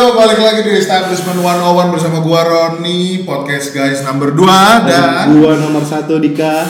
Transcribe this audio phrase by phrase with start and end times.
[0.00, 5.60] Yo, balik lagi di Establishment 101 bersama gua Roni, podcast guys number 2 dan Gua
[5.60, 6.64] nomor satu Dika.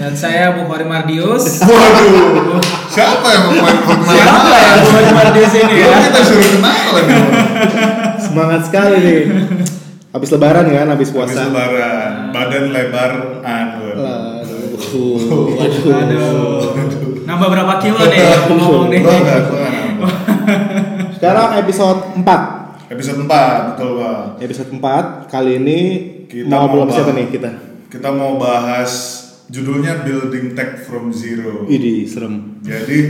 [0.00, 1.60] Dan saya Bukhari Mardius.
[1.68, 3.76] Waduh, siapa yang mau main?
[4.16, 6.00] Siapa ya Bukhari Mardius ini ya?
[6.00, 7.20] Kita suruh kenalan nih.
[8.24, 9.20] Semangat sekali nih.
[10.16, 11.52] Habis lebaran kan, habis Habis puasa.
[11.52, 13.12] lebaran, badan lebar
[13.44, 13.84] anu.
[14.00, 15.20] Aduh.
[15.92, 16.72] Aduh.
[17.28, 19.04] Nambah berapa kilo nih ngomong nih?
[21.20, 22.61] Sekarang episode 4.
[22.92, 24.36] Episode 4, betul Bang.
[24.36, 25.78] Episode 4 kali ini
[26.28, 27.50] Kita mau mau ngobrol sama siapa bahas- nih kita?
[27.88, 28.92] Kita mau bahas
[29.48, 31.64] judulnya Building Tech from Zero.
[31.66, 32.60] Idi, serem.
[32.60, 33.00] Jadi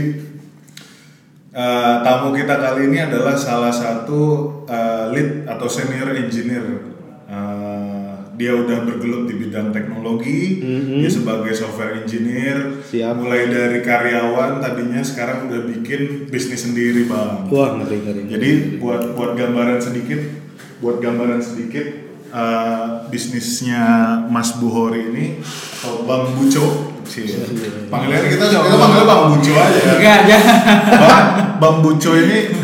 [1.51, 4.21] eh, tamu kita kali ini adalah salah satu
[4.65, 6.63] eh, lead atau senior engineer.
[7.27, 7.62] Eh,
[8.33, 10.57] dia udah bergelut di bidang teknologi,
[10.97, 12.81] dia sebagai software engineer.
[12.81, 13.21] Siap.
[13.21, 17.45] Mulai dari karyawan tadinya sekarang udah bikin bisnis sendiri bang.
[17.53, 18.21] Wah, ngeri ngeri.
[18.33, 18.49] Jadi
[18.81, 20.17] buat buat gambaran sedikit,
[20.81, 21.85] buat gambaran sedikit
[22.33, 23.83] eh, bisnisnya
[24.25, 25.25] Mas Buhori ini
[25.83, 27.27] atau Bang Buco, sih.
[27.91, 29.93] Panggilannya kita kita panggil Bang Buco aja ya.
[29.93, 30.37] Enggak aja.
[30.97, 31.25] Bang,
[31.61, 32.62] Bang Buco ini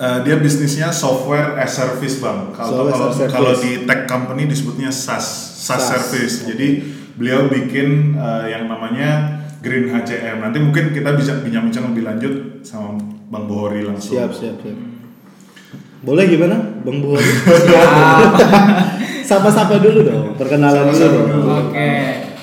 [0.00, 2.56] eh, dia bisnisnya software as service bang.
[2.56, 3.36] Kalau kalau as service.
[3.36, 5.28] kalau di tech company disebutnya SaaS,
[5.60, 5.84] SaaS, SaaS.
[5.92, 6.48] service.
[6.48, 6.68] Jadi
[7.20, 10.40] beliau bikin eh, yang namanya Green HCM.
[10.40, 12.96] Nanti mungkin kita bisa bincang-bincang lebih lanjut sama
[13.28, 14.16] Bang Bohori langsung.
[14.16, 14.78] Siap, siap, siap.
[16.00, 17.20] Boleh gimana, Bang Buhori?
[19.30, 21.28] Sapa-sapa dulu dong, perkenalan dulu Sapa-sapa dong.
[21.28, 21.44] dulu.
[21.68, 21.92] Oke.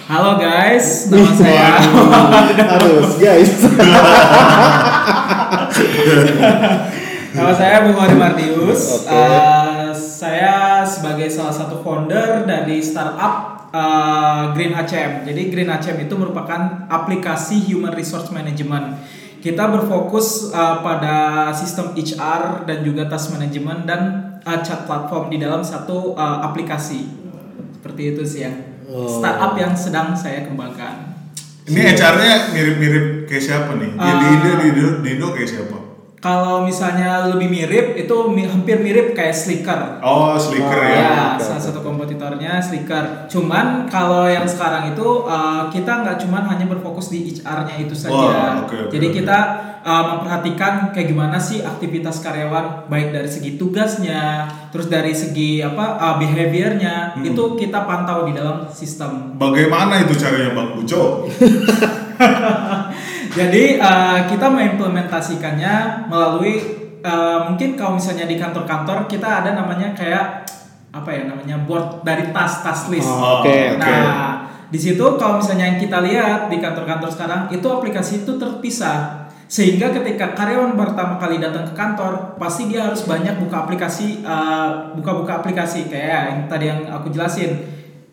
[0.08, 1.83] Halo guys, nama saya
[2.64, 3.52] Harus, guys.
[7.38, 9.05] Nama saya Bukhari Mardius.
[9.05, 9.13] Oke.
[9.13, 15.21] Eh, saya sebagai salah satu founder dari startup eh, Green HCM.
[15.21, 19.05] Jadi Green HCM itu merupakan aplikasi Human Resource Management.
[19.38, 24.02] Kita berfokus eh, pada sistem HR dan juga task management dan
[24.42, 27.05] eh, chat platform di dalam satu eh, aplikasi.
[27.77, 28.53] Seperti itu sih ya.
[28.89, 29.05] Oh.
[29.05, 31.14] Startup yang sedang saya kembangkan.
[31.70, 33.93] Ini HR-nya mirip-mirip kayak siapa nih?
[33.93, 34.26] Ya, di.
[34.26, 35.86] Indo, di Indo, di Indo kayak siapa?
[36.17, 40.02] Kalau misalnya lebih mirip itu mi- hampir mirip kayak Slicker.
[40.02, 40.98] Oh, Slicker Oh, ya.
[40.98, 43.28] Ya, salah satu kompetitornya Slicker.
[43.28, 48.17] Cuman kalau yang sekarang itu uh, kita nggak cuman hanya berfokus di HR-nya itu saja.
[48.17, 49.16] Wah, oke, oke, Jadi oke.
[49.16, 49.38] kita
[49.80, 55.86] uh, memperhatikan kayak gimana sih aktivitas karyawan baik dari segi tugasnya, terus dari segi apa
[55.95, 57.23] uh, behaviornya Hmm.
[57.23, 59.38] itu kita pantau di dalam sistem.
[59.38, 61.30] Bagaimana itu caranya Bang Buco?
[63.37, 65.75] Jadi uh, kita mengimplementasikannya
[66.09, 66.58] melalui
[67.05, 70.49] uh, mungkin kalau misalnya di kantor-kantor kita ada namanya kayak
[70.89, 73.05] apa ya namanya board dari tas tas list.
[73.05, 73.77] Oh, Oke, oke.
[73.77, 79.30] Nah di situ kalau misalnya yang kita lihat di kantor-kantor sekarang itu aplikasi itu terpisah
[79.47, 84.92] sehingga ketika karyawan pertama kali datang ke kantor pasti dia harus banyak buka aplikasi uh,
[84.92, 87.64] buka-buka aplikasi kayak yang tadi yang aku jelasin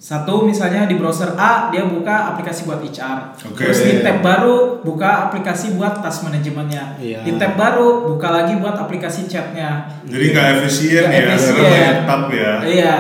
[0.04, 3.64] satu misalnya di browser A dia buka aplikasi buat HR Oke.
[3.64, 7.24] terus di tab baru buka aplikasi buat task manajemennya Iya.
[7.24, 11.56] di tab baru buka lagi buat aplikasi chatnya Jadi nggak efisien Nggak ya, efisien.
[11.56, 12.52] karena banyak tab ya.
[12.68, 12.98] Iya.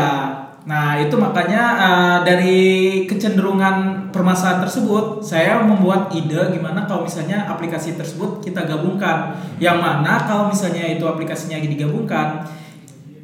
[0.64, 2.56] Nah, itu makanya uh, dari
[3.04, 9.36] kecenderungan permasalahan tersebut, saya membuat ide gimana kalau misalnya aplikasi tersebut kita gabungkan.
[9.60, 12.48] Yang mana kalau misalnya itu aplikasinya digabungkan,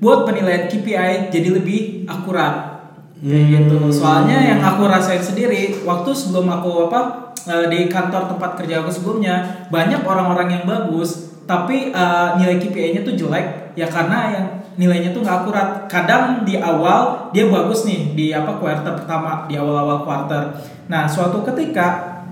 [0.05, 2.70] buat penilaian KPI jadi lebih akurat.
[3.21, 3.79] Kayak gitu.
[3.93, 8.89] Soalnya yang aku rasain sendiri, waktu sebelum aku apa uh, di kantor tempat kerja aku
[8.89, 14.47] sebelumnya, banyak orang-orang yang bagus, tapi uh, nilai KPI-nya tuh jelek ya karena yang
[14.81, 15.69] nilainya tuh nggak akurat.
[15.91, 20.57] Kadang di awal dia bagus nih di apa kuartal pertama di awal-awal kuartal.
[20.89, 22.23] Nah suatu ketika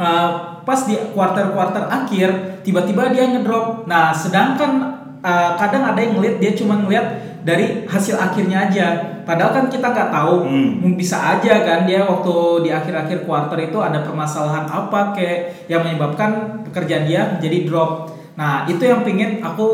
[0.00, 3.84] uh, pas di kuartal-kuartal akhir tiba-tiba dia ngedrop.
[3.84, 8.86] Nah sedangkan uh, kadang ada yang ngeliat dia cuma ngeliat dari hasil akhirnya aja.
[9.22, 10.94] Padahal kan kita nggak tahu Hmm.
[10.94, 16.30] bisa aja kan dia waktu di akhir-akhir kuartal itu ada permasalahan apa kayak yang menyebabkan
[16.64, 18.10] pekerjaan dia jadi drop.
[18.34, 19.68] Nah itu yang pingin aku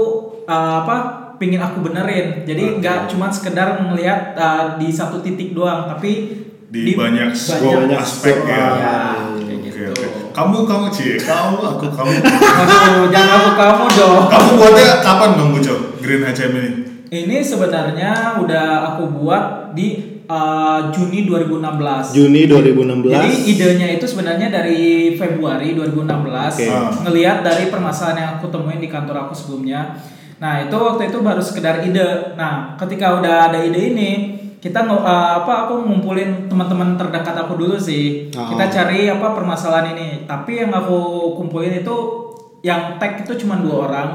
[0.44, 0.96] uh, apa
[1.36, 2.42] pingin aku benerin.
[2.42, 7.96] Jadi nggak cuma sekedar melihat uh, di satu titik doang, tapi Di, banyak scope banyak
[7.96, 8.60] aspek ya.
[8.76, 10.04] ya, Oke, kayak oke.
[10.04, 10.08] gitu.
[10.36, 12.12] Kamu kamu cie, kamu aku kamu.
[12.20, 14.22] Aduh, jangan aku kamu dong.
[14.28, 15.74] kamu buatnya kapan Bang Buco?
[15.98, 16.70] Green HCM ini?
[17.08, 22.12] Ini sebenarnya udah aku buat di uh, Juni 2016.
[22.12, 23.08] Juni 2016.
[23.08, 26.68] Jadi idenya itu sebenarnya dari Februari 2016 Oke.
[26.68, 26.92] Ah.
[27.08, 29.96] ngelihat dari permasalahan yang aku temuin di kantor aku sebelumnya.
[30.38, 32.36] Nah itu waktu itu baru sekedar ide.
[32.36, 34.10] Nah ketika udah ada ide ini
[34.60, 38.28] kita uh, apa aku ngumpulin teman-teman terdekat aku dulu sih.
[38.36, 38.52] Oh.
[38.52, 40.28] Kita cari apa permasalahan ini.
[40.28, 41.96] Tapi yang aku kumpulin itu
[42.60, 44.08] yang tag itu cuma dua orang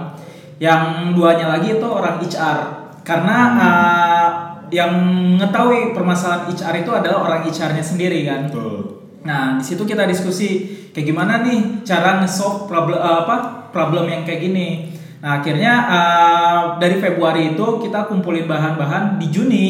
[0.61, 4.27] yang duanya lagi itu orang HR karena uh,
[4.73, 4.91] yang
[5.37, 8.49] mengetahui permasalahan HR itu adalah orang HR-nya sendiri kan.
[8.49, 9.05] Betul.
[9.23, 14.25] Nah, di situ kita diskusi kayak gimana nih cara nge-solve problem eh, apa problem yang
[14.25, 14.91] kayak gini.
[15.23, 19.65] Nah, akhirnya eh, dari Februari itu kita kumpulin bahan-bahan di Juni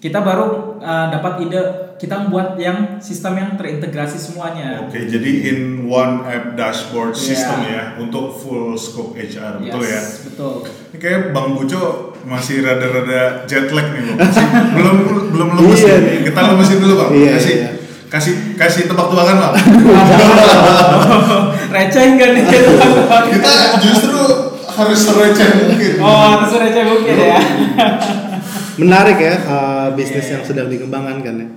[0.00, 1.62] kita baru eh, dapat ide
[1.98, 4.86] kita membuat yang sistem yang terintegrasi semuanya.
[4.86, 7.22] Oke, jadi in one app dashboard Iya.
[7.26, 9.98] system ya untuk full scope HR, betul ya?
[9.98, 10.62] Yes, Betul.
[10.94, 14.16] Ini kayak Bang Buco masih rada-rada jet lag nih, Bang.
[14.20, 14.44] Masih
[14.76, 14.96] belum
[15.32, 15.96] belum lemes Iya.
[16.04, 16.16] nih.
[16.28, 17.10] Kita lemesin dulu, Bang.
[17.16, 17.68] Iya, kasih iya.
[18.08, 19.54] kasih kasih tebak-tebakan, Bang.
[21.74, 22.44] receh enggak nih?
[23.32, 24.20] Kita justru
[24.68, 25.92] harus receh mungkin.
[26.04, 27.40] oh, harus receh mungkin ya.
[28.78, 31.48] Menarik ya uh, bisnis yang sedang dikembangkan kan ya.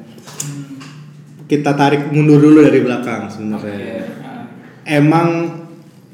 [1.46, 3.60] Kita tarik mundur dulu dari belakang sebenarnya.
[3.60, 3.76] Oke.
[4.24, 4.44] Nah.
[4.88, 5.28] Emang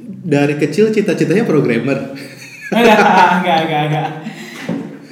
[0.02, 2.18] dari kecil cita-citanya programmer.
[2.74, 3.00] enggak,
[3.40, 4.08] enggak, enggak, enggak.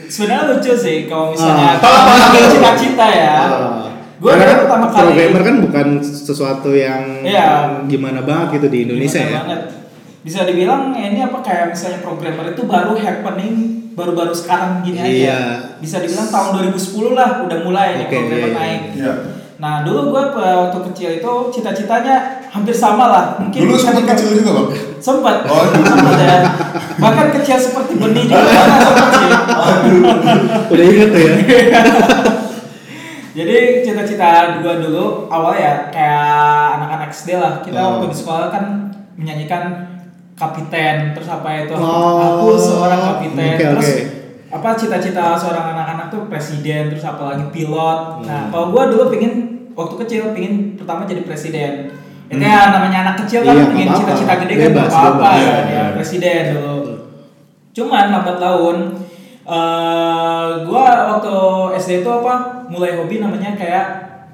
[0.06, 1.32] Sebenarnya lucu sih kalau Ah.
[1.32, 3.36] misalnya kalau ngomongin cita-cita ya.
[4.16, 7.84] Gue Karena kan pertama kali programmer kan bukan sesuatu yang Iya.
[7.86, 9.40] gimana banget gitu di Indonesia Gimana ya.
[9.44, 9.62] banget.
[10.22, 13.54] Bisa dibilang ini apa kayak misalnya programmer itu baru happening
[13.94, 15.12] baru-baru sekarang gini aja.
[15.12, 15.40] Iya.
[15.78, 18.58] Bisa dibilang tahun 2010 lah udah mulai nih Oke, programmer iya, iya.
[18.58, 18.82] naik.
[18.96, 19.14] Iya.
[19.56, 22.16] Nah dulu gue waktu kecil itu cita-citanya
[22.52, 23.26] hampir sama lah.
[23.40, 24.68] Mungkin Dulu sempat kecil juga, Bang.
[25.00, 25.48] Sempat.
[25.48, 25.84] Oh, dulu.
[25.86, 26.38] sempat ya.
[27.00, 29.32] Bahkan kecil seperti benih juga sempat sih.
[30.72, 31.34] Udah inget tuh ya.
[33.36, 36.28] Jadi cita-cita gua dulu awal ya kayak
[36.80, 37.60] anak-anak SD lah.
[37.60, 38.00] Kita Oh.
[38.00, 38.64] waktu di sekolah kan
[39.16, 39.64] menyanyikan
[40.36, 43.90] kapiten terus apa itu Oh, aku seorang kapiten oke, terus.
[44.56, 48.24] Apa cita-cita seorang anak-anak tuh presiden terus apalagi pilot.
[48.24, 48.50] Nah, Hmm.
[48.50, 49.34] kalau gua dulu pingin
[49.76, 51.92] waktu kecil pingin pertama jadi presiden.
[52.26, 53.60] Ya kayak namanya anak kecil kan Hmm.
[53.60, 55.36] Iya, pingin nggak cita-cita gede kan Bebas, apa apa bebas.
[55.36, 55.84] ya, Iya, ya, iya.
[55.94, 56.76] presiden dulu.
[57.76, 58.78] Cuman lambat laun
[59.46, 61.36] eh gua waktu
[61.78, 62.34] SD itu apa
[62.66, 63.86] mulai hobi namanya kayak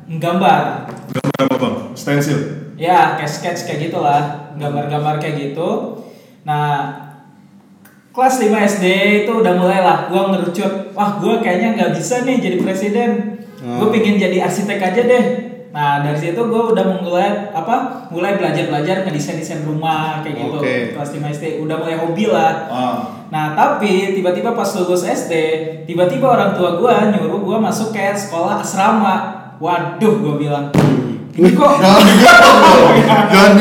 [0.08, 0.88] nggambar.
[1.12, 1.76] Gambar apa, Bang?
[1.94, 2.40] Stencil.
[2.78, 4.22] Ya, kayak sketch kayak gitulah,
[4.56, 6.00] gambar-gambar kayak gitu.
[6.42, 7.11] Nah,
[8.12, 8.86] kelas 5 SD
[9.24, 10.92] itu udah mulai lah gua ngerucut.
[10.96, 13.12] Wah, gua kayaknya nggak bisa nih jadi presiden.
[13.62, 13.94] Gue Oh.
[13.94, 15.26] pengen jadi arsitek aja deh.
[15.72, 18.10] Nah, dari situ gue udah mulai apa?
[18.10, 20.58] Mulai belajar-belajar ngedesain-desain rumah kayak gitu.
[20.60, 20.76] Oke.
[20.98, 22.52] Kelas 5 SD udah mulai hobi lah.
[22.68, 22.98] Ah.
[23.32, 25.34] Nah tapi tiba-tiba pas lulus SD,
[25.88, 29.16] tiba-tiba orang tua gua nyuruh gua masuk kayak sekolah asrama.
[29.62, 30.66] Waduh, gua bilang,
[31.32, 32.82] ini kok Jangan Bang.
[33.32, 33.52] Jangan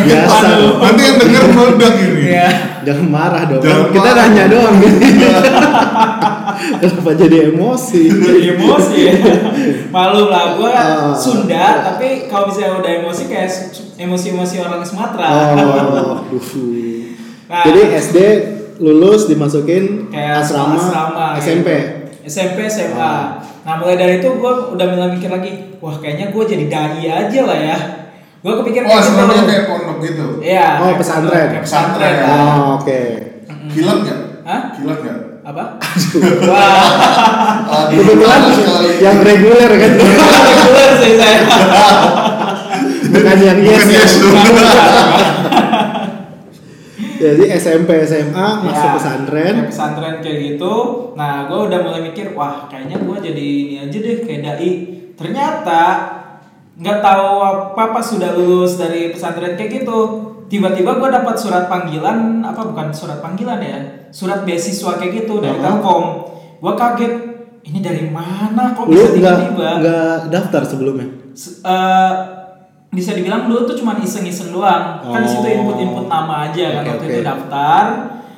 [0.81, 2.23] Nanti yang denger meledak ini.
[2.29, 2.49] ya
[2.81, 3.61] Jangan marah dong.
[3.63, 4.27] Jangan Kita marah.
[4.27, 4.77] nanya doang.
[6.81, 8.03] Kenapa jadi emosi?
[8.11, 9.13] jadi emosi ya.
[9.89, 11.13] Malu lah, gua Ah.
[11.13, 13.49] Sunda, tapi kalau misalnya udah emosi kayak
[13.97, 15.27] emosi-emosi orang Sumatera.
[15.29, 16.19] Oh, aduh.
[17.51, 17.67] Nah.
[17.67, 18.17] Jadi SD
[18.79, 21.67] lulus dimasukin kayak asrama, asrama SMP.
[21.67, 21.83] gitu.
[22.25, 23.43] SMP SMA.
[23.71, 23.77] Ah.
[23.79, 27.41] Nah mulai dari itu gue udah mulai mikir lagi, wah kayaknya gue jadi dai aja
[27.47, 27.79] lah ya.
[28.41, 29.13] Gue kepikir Oh, kayak gitu.
[29.15, 30.27] asramanya kayak pondok gitu.
[30.43, 30.67] Iya.
[30.75, 31.47] Oh, kayak pesantren.
[31.47, 32.03] kayak pesantren.
[32.03, 32.15] Pesantren.
[32.19, 32.35] lah.
[32.51, 33.01] Oh, oke.
[33.71, 34.19] Kilat nggak?
[34.43, 34.61] Hah?
[34.75, 35.19] Kilat nggak?
[35.41, 35.65] Apa?
[36.51, 36.85] Wah,
[37.87, 38.41] Aduh, Kebetulan
[38.99, 41.41] yang reguler kan, reguler sih saya.
[43.09, 43.83] bukan yang yes.
[43.87, 44.13] Bukan yes.
[47.21, 49.55] Jadi SMP SMA masuk Ya, pesantren.
[49.65, 50.75] pesantren kayak gitu.
[51.13, 54.73] Nah, gue udah mulai mikir, wah kayaknya gue jadi ini aja deh kayak dai.
[55.15, 55.83] Ternyata
[56.75, 59.99] nggak tahu apa pas sudah lulus dari pesantren kayak gitu.
[60.47, 63.79] Tiba-tiba gue dapat surat panggilan, apa bukan surat panggilan ya,
[64.11, 65.63] surat beasiswa kayak gitu dari Oh.
[65.63, 66.05] Telkom.
[66.59, 67.13] Gue kaget,
[67.63, 69.69] ini dari mana kok Lu bisa tiba-tiba?
[69.79, 71.07] nggak daftar sebelumnya?
[71.33, 72.13] Se- eh,
[72.91, 75.55] bisa dibilang dulu tuh cuma iseng-iseng doang kan di situ Oh.
[75.57, 77.13] input-input nama aja kan Oke, waktu oke.
[77.13, 77.85] itu daftar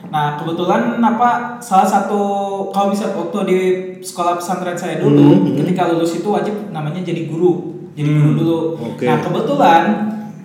[0.09, 2.21] nah kebetulan apa salah satu
[2.69, 3.59] kalau bisa waktu di
[3.99, 5.57] sekolah pesantren saya dulu Hmm, hmm.
[5.57, 7.53] ketika lulus itu wajib namanya jadi guru
[7.93, 9.05] jadi guru Hmm, dulu oke.
[9.05, 9.83] nah kebetulan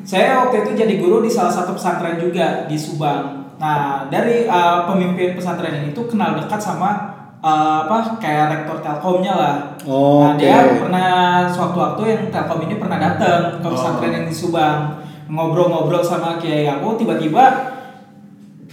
[0.02, 4.78] saya waktu itu jadi guru di salah satu pesantren juga di Subang nah dari eh,
[4.86, 7.17] pemimpin pesantren ini tuh kenal dekat sama
[7.48, 10.42] eh, apa kayak rektor Telkomnya lah Oh, nah oke.
[10.42, 11.10] dia pernah
[11.48, 14.14] suatu waktu yang Telkom ini pernah datang ke pesantren Oh.
[14.14, 14.80] yang di Subang
[15.28, 17.46] ngobrol-ngobrol sama kiai aku tiba-tiba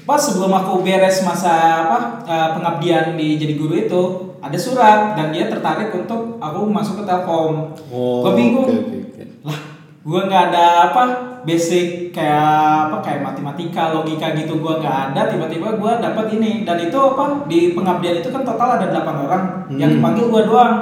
[0.05, 4.03] pas sebelum aku beres masa apa eh, pengabdian di jadi guru itu
[4.39, 7.73] ada surat dan dia tertarik untuk aku masuk ke Telkom.
[7.89, 8.69] Oh, Gua bingung.
[8.69, 8.77] oke,
[9.09, 9.23] oke.
[9.41, 9.59] Lah,
[10.03, 11.03] gua nggak ada apa
[11.45, 12.41] basic kayak
[12.89, 15.29] apa kayak matematika, logika gitu gua nggak ada.
[15.29, 19.45] Tiba-tiba gua dapat ini dan itu apa di pengabdian itu kan total ada 8 orang
[19.73, 19.97] yang Hmm.
[20.01, 20.75] dipanggil gua doang.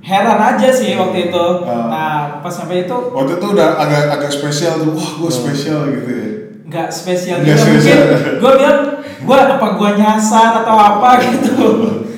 [0.00, 1.44] Heran aja sih waktu itu.
[1.66, 1.90] Ah.
[1.90, 4.94] Nah, pas sampai itu Waktu itu udah agak agak spesial tuh.
[4.94, 6.28] Wah, gue spesial gitu ya.
[6.66, 7.98] nggak spesial juga mungkin
[8.42, 11.62] gue bilang gue apa gue nyasar atau apa gitu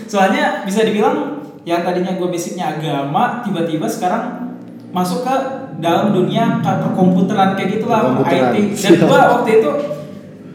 [0.09, 4.57] soalnya bisa dibilang yang tadinya gue basicnya agama tiba-tiba sekarang
[4.89, 5.35] masuk ke
[5.79, 8.19] dalam dunia perkomputeran kayak gitulah.
[8.27, 9.71] IT dan gue waktu itu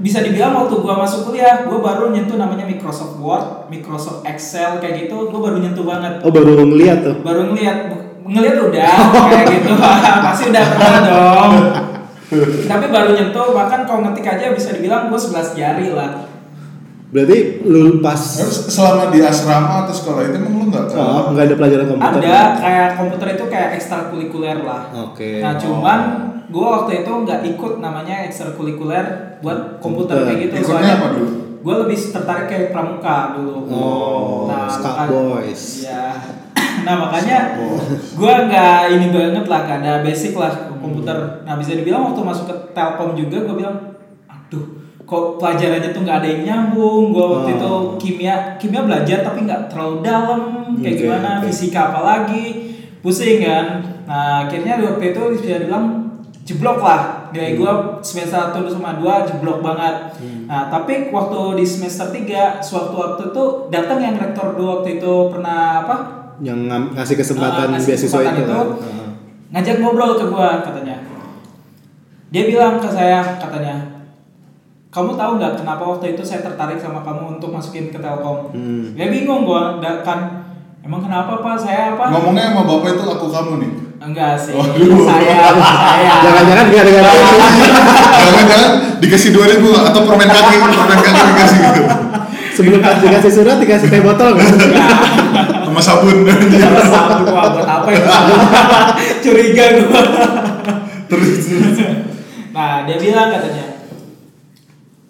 [0.04, 5.08] bisa dibilang waktu gue masuk kuliah gue baru nyentuh namanya Microsoft Word Microsoft Excel kayak
[5.08, 6.20] gitu gue baru nyentuh banget.
[6.28, 7.16] Oh baru ngeliat tuh.
[7.24, 7.78] baru ngeliat
[8.24, 8.92] ngeliat udah
[9.32, 9.72] kayak gitu.
[10.28, 11.54] Pasti udah pernah dong.
[12.72, 16.33] Tapi baru nyentuh bahkan kalau ngetik aja bisa dibilang gue 11 jari lah
[17.14, 21.46] Berarti lu pas Terus selama di asrama atau sekolah itu emang lu nggak oh, nggak
[21.46, 22.20] ada pelajaran komputer?
[22.20, 25.38] ada kayak komputer itu kayak ekstrakurikuler lah Oke.
[25.38, 26.00] nah cuman
[26.50, 29.06] gue waktu itu nggak ikut namanya ekstrakurikuler
[29.46, 31.28] buat komputer kayak gitu Ikutnya soalnya apa dulu?
[31.64, 35.86] gue lebih tertarik kayak pramuka dulu Oh, Scout maka- Boys.
[35.86, 36.06] Iya.
[36.90, 37.38] nah makanya
[37.94, 40.50] gue nggak ini banget lah gak ada basic lah
[40.82, 43.93] komputer nah bisa dibilang waktu masuk ke telkom juga gue bilang
[45.04, 47.12] kok pelajarannya tuh nggak ada yang nyambung.
[47.12, 47.58] Gue waktu Oh.
[47.58, 50.42] itu kimia kimia belajar tapi nggak terlalu dalam.
[50.80, 51.30] Kayak Oke, gimana?
[51.38, 51.46] oke.
[51.48, 52.44] fisika apalagi
[53.00, 53.66] pusing kan?
[54.04, 55.86] Nah akhirnya waktu itu bisa dibilang
[56.44, 57.02] jeblok lah.
[57.34, 59.96] Nilai gue semester 1 sama 2 jeblok banget.
[60.46, 65.14] Nah tapi waktu di semester 3 suatu waktu tuh datang yang rektor dua waktu itu
[65.30, 65.96] pernah apa?
[66.40, 66.60] Yang
[66.94, 68.60] ngasih kesempatan ngasih beasiswa kesempatan itu, itu.
[68.82, 69.10] Ah.
[69.54, 70.98] ngajak ngobrol ke gua katanya.
[72.30, 73.93] Dia bilang ke saya katanya
[74.94, 78.94] kamu tahu nggak kenapa waktu itu saya tertarik sama kamu untuk masukin ke Telkom Hmm.
[78.94, 80.46] dia bingung gua da- kan
[80.80, 83.72] emang kenapa pak saya apa Ngomongnya sama bapak itu aku kamu nih.
[84.00, 85.02] enggak sih Waduh.
[85.02, 87.38] saya saya Jangan-jangan gara-gara itu.
[88.14, 91.82] Jangan-jangan dikasih dua ribu atau permen kaki, permen kaki dikasih gitu.
[92.54, 94.46] Sebelum dikasih surat dikasih teh botol nggak?
[95.64, 96.22] Sama sabun.
[96.86, 98.04] Sabun gua buat apa ya
[99.24, 100.02] curiga gua
[101.08, 101.78] Terus terus.
[102.52, 103.63] Nah, dia bilang katanya,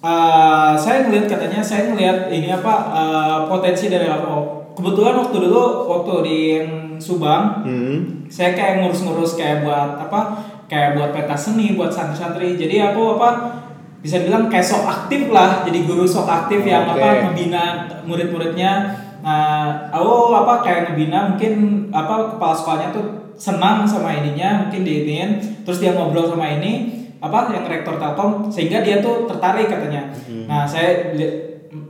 [0.04, 4.76] "Eh, saya ngelihat katanya, saya ngelihat ini apa eh, potensi dari kamu.
[4.76, 6.70] Kebetulan waktu dulu waktu di yang
[7.00, 8.28] Subang, Hmm.
[8.32, 10.40] saya kayak ngurus-ngurus kayak buat apa,
[10.72, 12.56] kayak buat peta seni, buat santri-santri.
[12.56, 13.60] Jadi aku apa
[14.00, 17.00] bisa bilang kayak sok aktif lah, jadi guru sok aktif yang Oke.
[17.00, 17.64] apa membina
[18.04, 18.92] murid-muridnya.
[19.24, 23.06] Nah, aku apa kayak ngebina mungkin apa kepala sekolahnya tuh
[23.40, 28.84] senang sama ininya, mungkin diinin, terus dia ngobrol sama ini apa yang rektor Telkom sehingga
[28.84, 30.12] dia tuh tertarik katanya.
[30.44, 31.16] Nah, saya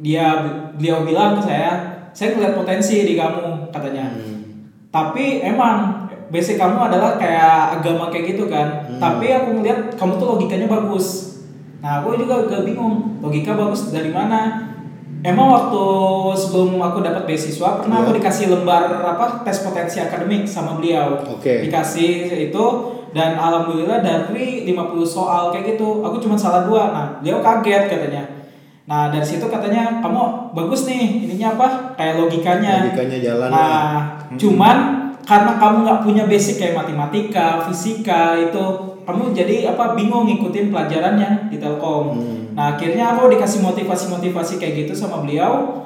[0.06, 0.28] dia
[0.78, 1.72] beliau bilang ke saya,
[2.14, 4.14] saya ngeliat potensi di kamu katanya.
[4.94, 8.86] Tapi emang basic kamu adalah kayak agama kayak gitu kan.
[9.02, 11.34] Tapi aku ngeliat kamu tuh logikanya bagus.
[11.82, 14.72] Nah, aku juga agak bingung, logika bagus dari mana?
[15.24, 15.84] Emang waktu
[16.36, 18.18] sebelum aku dapat beasiswa pernah aku Iya.
[18.20, 21.16] dikasih lembar apa tes potensi akademik sama beliau.
[21.24, 21.64] Oke.
[21.64, 22.12] Dikasih
[22.52, 22.66] itu
[23.16, 26.92] dan alhamdulillah dari 50 soal kayak gitu, aku cuma salah dua.
[26.92, 28.24] Nah, beliau kaget katanya.
[28.84, 31.68] Nah, dari situ katanya kamu bagus nih, ininya apa?
[31.96, 32.84] Kayak logikanya.
[32.84, 34.02] Logikanya jalan Nah, lah.
[34.36, 34.78] cuman
[35.24, 38.64] karena kamu nggak punya basic kayak matematika, fisika itu,
[39.04, 42.16] kamu jadi apa bingung ngikutin pelajaran yang di Telkom.
[42.16, 42.40] Hmm.
[42.54, 45.84] Nah, akhirnya aku dikasih motivasi-motivasi kayak gitu sama beliau.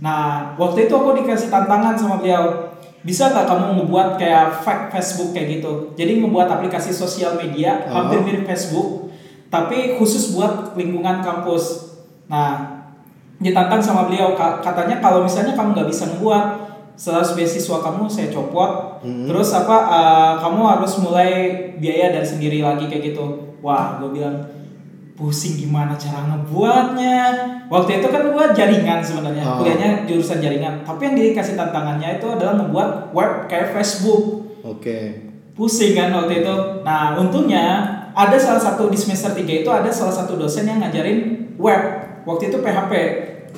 [0.00, 2.72] Nah, waktu itu aku dikasih tantangan sama beliau.
[3.00, 5.72] Bisa nggak kamu ngebuat kayak fake Facebook kayak gitu?
[5.96, 8.04] Jadi ngebuat aplikasi sosial media Oh.
[8.04, 9.08] hampir mirip Facebook,
[9.48, 11.96] tapi khusus buat lingkungan kampus.
[12.28, 12.84] Nah,
[13.40, 16.69] ditantang sama beliau ka- katanya kalau misalnya kamu nggak bisa membuat
[17.00, 19.24] setelah beasiswa kamu saya copot Hmm.
[19.24, 21.30] terus apa eh, kamu harus mulai
[21.80, 23.24] biaya dari sendiri lagi kayak gitu
[23.58, 24.36] wah gue bilang
[25.16, 27.18] pusing gimana cara ngebuatnya
[27.68, 29.56] waktu itu kan gue jaringan sebenarnya Oh.
[29.58, 35.32] kuliahnya jurusan jaringan tapi yang dikasih tantangannya itu adalah membuat web kayak Facebook Oke.
[35.52, 36.54] pusing kan waktu itu.
[36.80, 41.52] Nah untungnya ada salah satu di semester 3 itu ada salah satu dosen yang ngajarin
[41.56, 41.80] web.
[42.24, 42.92] Waktu itu PHP,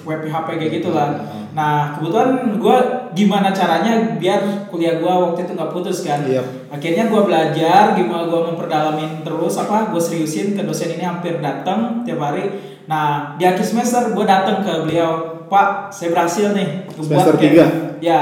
[0.03, 1.09] web PHP kayak gitulah.
[1.53, 2.77] Nah kebetulan gue
[3.13, 6.25] gimana caranya biar kuliah gue waktu itu nggak putus kan.
[6.25, 6.73] Yep.
[6.73, 12.03] Akhirnya gue belajar gimana gue memperdalamin terus apa gue seriusin ke dosen ini hampir datang
[12.03, 12.49] tiap hari.
[12.89, 17.65] Nah di akhir semester gue datang ke beliau, Pak saya berhasil nih Semester kayak- tiga?
[18.01, 18.21] Ya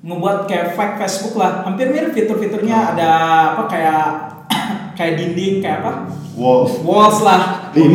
[0.00, 3.10] ngebuat kayak fake Facebook lah hampir mirip fitur-fiturnya ada
[3.52, 4.06] apa kayak
[4.96, 5.92] kayak dinding kayak apa
[6.36, 6.68] Wow.
[6.84, 7.92] walls lah Ya.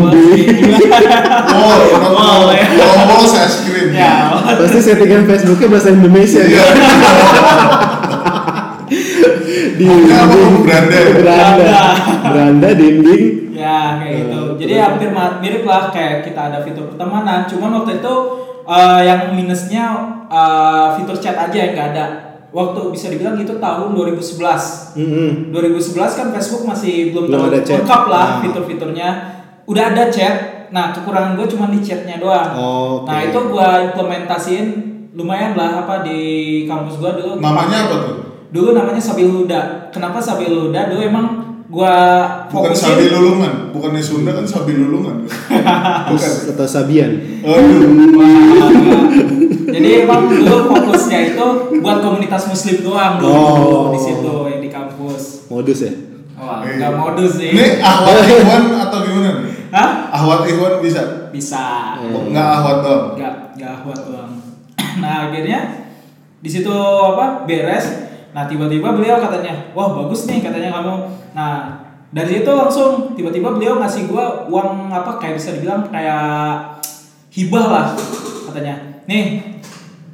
[1.51, 1.81] Wall,
[3.07, 3.89] wall saya es krim.
[3.91, 4.13] ya
[4.55, 6.61] Pasti settingan Facebooknya bahasa Indonesia Iya.
[6.61, 6.65] ya.
[9.71, 11.11] Di Apa, apa, dinding beranda ya?
[11.11, 11.73] beranda,
[12.23, 13.23] beranda dinding.
[13.51, 15.09] ya kayak gitu Eh, jadi hampir
[15.39, 18.15] mirip lah kayak kita ada fitur pertemanan cuman waktu itu
[18.63, 19.85] eh, yang minusnya
[20.27, 22.05] eh, fitur chat aja yang nggak ada
[22.49, 25.29] waktu bisa dibilang itu tahun 2011 Mm-mm.
[25.51, 28.39] 2011 kan Facebook masih belum, Belum terlalu lengkap lah Nah.
[28.39, 29.09] fitur-fiturnya.
[29.63, 30.35] Udah ada chat,
[30.69, 32.49] nah kekurangan gue cuma di chatnya doang.
[32.53, 33.07] Oh, oke.
[33.07, 34.67] Nah itu gue implementasiin
[35.11, 36.19] lumayan lah apa di
[36.65, 37.31] kampus gue dulu.
[37.37, 38.15] Namanya apa tuh?
[38.51, 39.87] Dulu namanya Sabil Huda.
[39.89, 40.87] Kenapa Sabil Huda?
[40.87, 41.25] Dulu emang
[41.67, 41.95] gue
[42.51, 42.83] Bukan fokusin.
[42.83, 45.23] Sabi Lulungan, bukannya Sunda kan Sabi Lulungan.
[46.11, 46.31] Bukan.
[46.51, 47.11] Atau Sabian.
[47.41, 47.87] Aduh.
[49.71, 51.45] Jadi emang dulu fokusnya itu
[51.79, 53.83] buat komunitas muslim doang dulu Oh.
[53.95, 55.47] di situ yang di kampus.
[55.47, 55.93] Modus ya?
[56.35, 56.75] Wah, Eh.
[56.75, 57.53] nggak modus sih.
[57.53, 59.50] Ini Ikhwan atau gimana nih?
[59.71, 60.11] Hah?
[60.11, 61.31] Ahwat Ikhwan bisa?
[61.31, 61.95] Bisa.
[62.03, 63.05] Enggak Ahwat doang.
[63.15, 64.33] Nggak, nggak kuat doang.
[64.99, 65.87] Nah akhirnya
[66.43, 66.71] di situ
[67.15, 68.11] apa beres.
[68.35, 70.95] Nah tiba-tiba beliau katanya, wah bagus nih katanya kamu.
[71.31, 71.79] Nah
[72.11, 76.75] dari situ langsung tiba-tiba beliau ngasih gua uang apa kayak bisa dibilang kayak
[77.31, 77.87] hibah lah
[78.51, 78.75] katanya.
[79.07, 79.55] Nih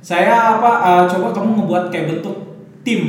[0.06, 2.38] saya apa uh, coba kamu ngebuat kayak bentuk
[2.86, 3.02] tim.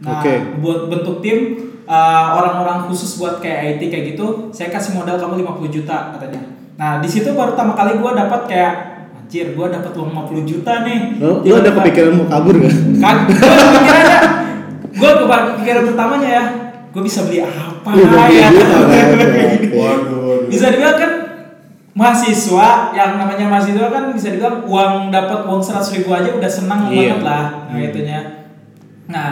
[0.00, 0.56] Nah Oke.
[0.64, 1.38] buat bentuk tim
[1.84, 6.40] uh, orang-orang khusus buat kayak IT kayak gitu, saya kasih modal kamu 50 juta katanya.
[6.74, 8.72] Nah di situ baru pertama kali gua dapat kayak
[9.16, 11.16] anjir gua dapat uang 50 juta nih.
[11.16, 12.72] Lo, lo ada kepikiran mau kabur gak?
[12.98, 14.20] kan gue kepikirannya
[14.92, 15.08] gue
[15.56, 16.44] kepikiran pertamanya ya
[16.92, 18.48] gue bisa beli apa Iya, ya
[20.52, 21.12] bisa dibilang kan
[21.92, 26.88] mahasiswa yang namanya mahasiswa kan bisa dibilang uang dapat uang seratus ribu aja udah senang
[26.88, 27.16] Iya.
[27.16, 27.86] banget lah nah Hmm.
[27.88, 28.20] itunya
[29.08, 29.30] nah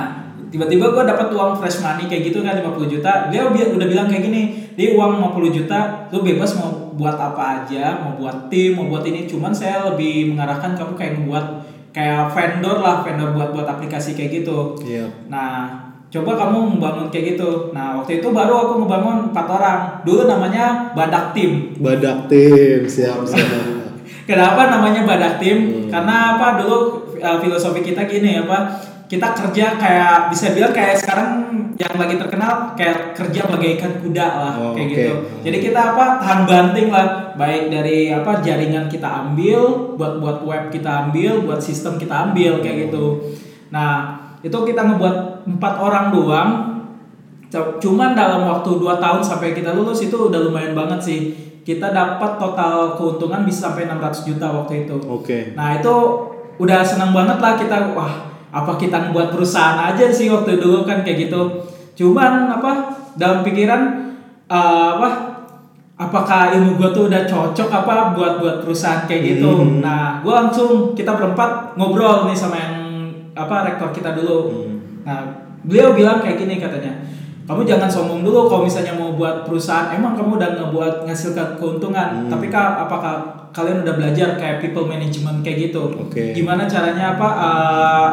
[0.51, 4.27] tiba-tiba gue dapat uang fresh money kayak gitu kan 50 juta dia udah bilang kayak
[4.27, 4.43] gini
[4.75, 5.79] di uang 50 juta
[6.11, 10.35] lu bebas mau buat apa aja mau buat tim mau buat ini cuman saya lebih
[10.35, 11.47] mengarahkan kamu kayak ngebuat
[11.95, 15.07] kayak vendor lah vendor buat buat aplikasi kayak gitu Iya.
[15.31, 17.71] Nah, coba kamu membangun kayak gitu.
[17.71, 19.81] Nah, waktu itu baru aku ngebangun empat orang.
[20.03, 21.79] Dulu namanya Badak Tim.
[21.79, 23.47] Badak tim, siap siap.
[24.29, 25.59] Kenapa namanya Badak Tim?
[25.71, 25.89] Hmm.
[25.91, 26.63] Karena apa?
[26.63, 26.77] Dulu
[27.19, 28.90] uh, filosofi kita gini apa?
[29.11, 34.55] Kita kerja kayak bisa bilang kayak sekarang yang lagi terkenal kayak kerja bagaikan kuda lah
[34.55, 34.95] Oh, kayak oke.
[34.95, 35.15] gitu.
[35.51, 36.23] Jadi kita apa?
[36.23, 37.35] Tahan banting lah.
[37.35, 42.63] Baik dari apa jaringan kita ambil, buat buat web kita ambil, buat sistem kita ambil
[42.63, 43.35] kayak gitu.
[43.75, 44.15] Nah,
[44.47, 46.51] itu kita ngebuat empat orang doang
[47.51, 51.21] Cuman dalam waktu 2 tahun sampai kita lulus itu udah lumayan banget sih.
[51.67, 54.97] Kita dapat total keuntungan bisa sampai 600 juta waktu itu.
[55.03, 55.53] Oke.
[55.59, 55.95] Nah, itu
[56.63, 61.07] udah senang banget lah kita wah, apa kita ngebuat perusahaan aja sih waktu dulu kan
[61.07, 61.67] kayak gitu.
[61.95, 64.13] Cuman apa dalam pikiran
[64.51, 65.31] eh, apa
[66.01, 69.53] apakah ilmu gue tuh udah cocok apa buat buat perusahaan kayak gitu.
[69.53, 69.85] Hmm.
[69.85, 72.77] Nah, gue langsung kita berempat ngobrol nih sama yang
[73.37, 74.39] apa rektor kita dulu.
[74.49, 74.77] Hmm.
[75.05, 75.19] Nah,
[75.61, 77.05] beliau bilang kayak gini katanya,
[77.51, 82.09] kamu jangan sombong dulu kalau misalnya mau buat perusahaan, emang kamu udah ngebuat ngasilkan keuntungan,
[82.23, 82.31] Hmm.
[82.31, 83.15] tapi kak, apakah
[83.51, 85.91] kalian udah belajar kayak people management kayak gitu?
[85.99, 86.31] Oke.
[86.31, 88.09] Gimana caranya apa uh,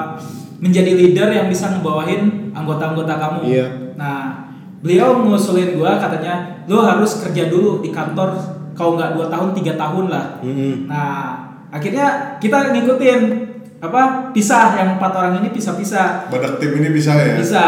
[0.57, 3.39] menjadi leader yang bisa ngebawahin anggota-anggota kamu?
[3.45, 3.67] Iya.
[3.93, 4.49] Nah,
[4.81, 8.33] beliau ngusulin gua katanya, lo harus kerja dulu di kantor,
[8.73, 10.41] kalau nggak dua tahun tiga tahun lah.
[10.41, 10.89] Mm-mm.
[10.89, 11.37] Nah,
[11.69, 13.21] akhirnya kita ngikutin
[13.77, 17.37] apa pisah yang empat orang ini pisah-pisah Badak tim ini bisa ya?
[17.37, 17.63] bisa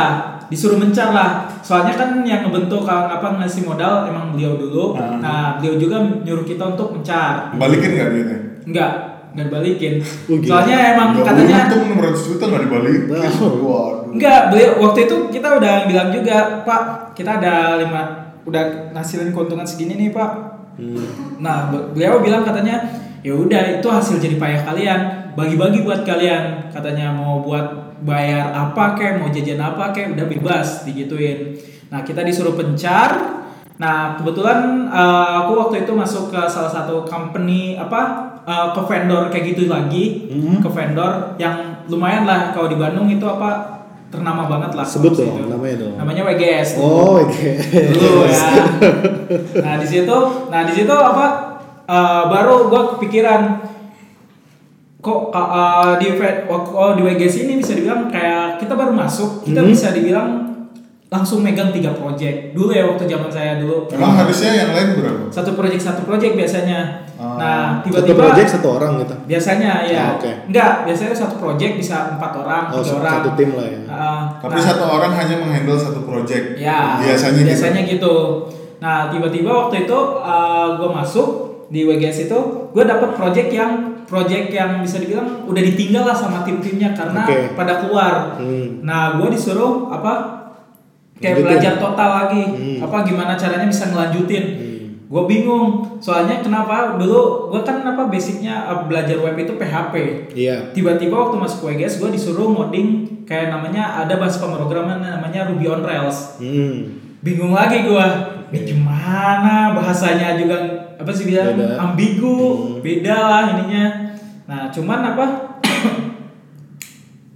[0.49, 1.29] disuruh mencar lah
[1.61, 5.17] soalnya kan yang ngebentuk apa ngasih modal emang beliau dulu Ah.
[5.17, 8.37] nah beliau juga nyuruh kita untuk mencar Balikin nggak duitnya?
[8.65, 8.91] enggak
[9.29, 9.93] enggak dibalikin
[10.25, 10.49] Oh, gila.
[10.51, 13.01] soalnya emang Nggak katanya untung 600 juta nggak dibalikin.
[14.09, 16.81] Enggak beliau waktu itu kita udah bilang juga pak
[17.13, 18.01] kita ada lima
[18.41, 20.31] udah ngasilin keuntungan segini nih pak
[20.73, 20.95] Hmm.
[21.37, 22.79] Nah, be- beliau bilang katanya,
[23.19, 24.99] ya udah itu hasil jerih payah kalian,
[25.35, 26.71] bagi-bagi buat kalian.
[26.71, 31.55] Katanya mau buat bayar apa kek, mau jajan apa kek, udah bebas digituin.
[31.89, 33.39] Nah, kita disuruh pencar.
[33.79, 38.01] Nah, kebetulan eh, aku waktu itu masuk ke salah satu company apa
[38.43, 40.59] eh, ke vendor kayak gitu lagi, Hmm.
[40.59, 44.83] ke vendor yang lumayan lah kalau di Bandung itu apa ternama banget lah.
[44.83, 45.47] Sebut dong, itu.
[45.47, 45.93] namanya dong.
[45.95, 46.69] Namanya WGS.
[46.77, 47.49] Oh, oke.
[47.93, 48.41] dulu ya.
[49.61, 50.17] Nah di situ,
[50.49, 51.25] nah di situ apa?
[51.89, 53.41] eh, baru gue kepikiran
[54.99, 59.59] kok eh, di V- oh, di WGS ini bisa dibilang kayak kita baru masuk, kita
[59.59, 59.69] Hmm.
[59.69, 60.29] bisa dibilang
[61.09, 63.89] langsung megang tiga project dulu ya waktu zaman saya dulu.
[63.89, 65.25] Emang harusnya yang lain berapa?
[65.27, 67.09] Satu project satu project biasanya.
[67.17, 67.35] Ah.
[67.35, 69.15] Nah Satu tiba-tiba project satu orang gitu.
[69.25, 69.97] biasanya ya.
[69.97, 70.31] Ah, oke.
[70.45, 73.13] Enggak, biasanya satu project bisa empat orang, Oh, tiga orang.
[73.15, 73.79] satu tim lah ya.
[73.89, 76.45] Ah, Tapi nah, satu orang hanya menghandle satu project.
[76.55, 78.15] Ya, Biasanya, biasanya gitu.
[78.77, 79.97] Nah, tiba-tiba waktu itu
[80.77, 81.27] gue masuk
[81.67, 83.71] di WGS itu, gue dapat project yang
[84.09, 87.53] project yang bisa dibilang udah ditinggal lah sama tim-timnya karena Oke.
[87.53, 88.13] pada keluar.
[88.41, 88.81] Hmm.
[88.81, 90.41] Nah, gue disuruh apa?
[91.19, 91.45] Kayak Lanjutin.
[91.45, 92.79] belajar total lagi, Hmm.
[92.81, 94.45] apa gimana caranya bisa ngelanjutin.
[94.57, 94.67] Hmm.
[95.09, 95.65] Gue bingung,
[96.01, 99.93] soalnya kenapa dulu gue kan apa basicnya uh, belajar web itu PHP.
[100.33, 100.73] Iya.
[100.73, 105.85] Tiba-tiba waktu masuk WGS gue disuruh ngoding kayak namanya ada bahasa pemrograman namanya Ruby on
[105.85, 106.41] Rails.
[106.41, 106.97] Hmm.
[107.19, 110.55] bingung lagi gua ini gimana bahasanya juga
[110.99, 111.79] apa sih bilang Beda.
[111.79, 112.83] ambigu Hmm.
[112.83, 113.85] beda lah ininya.
[114.45, 115.25] Nah cuman apa?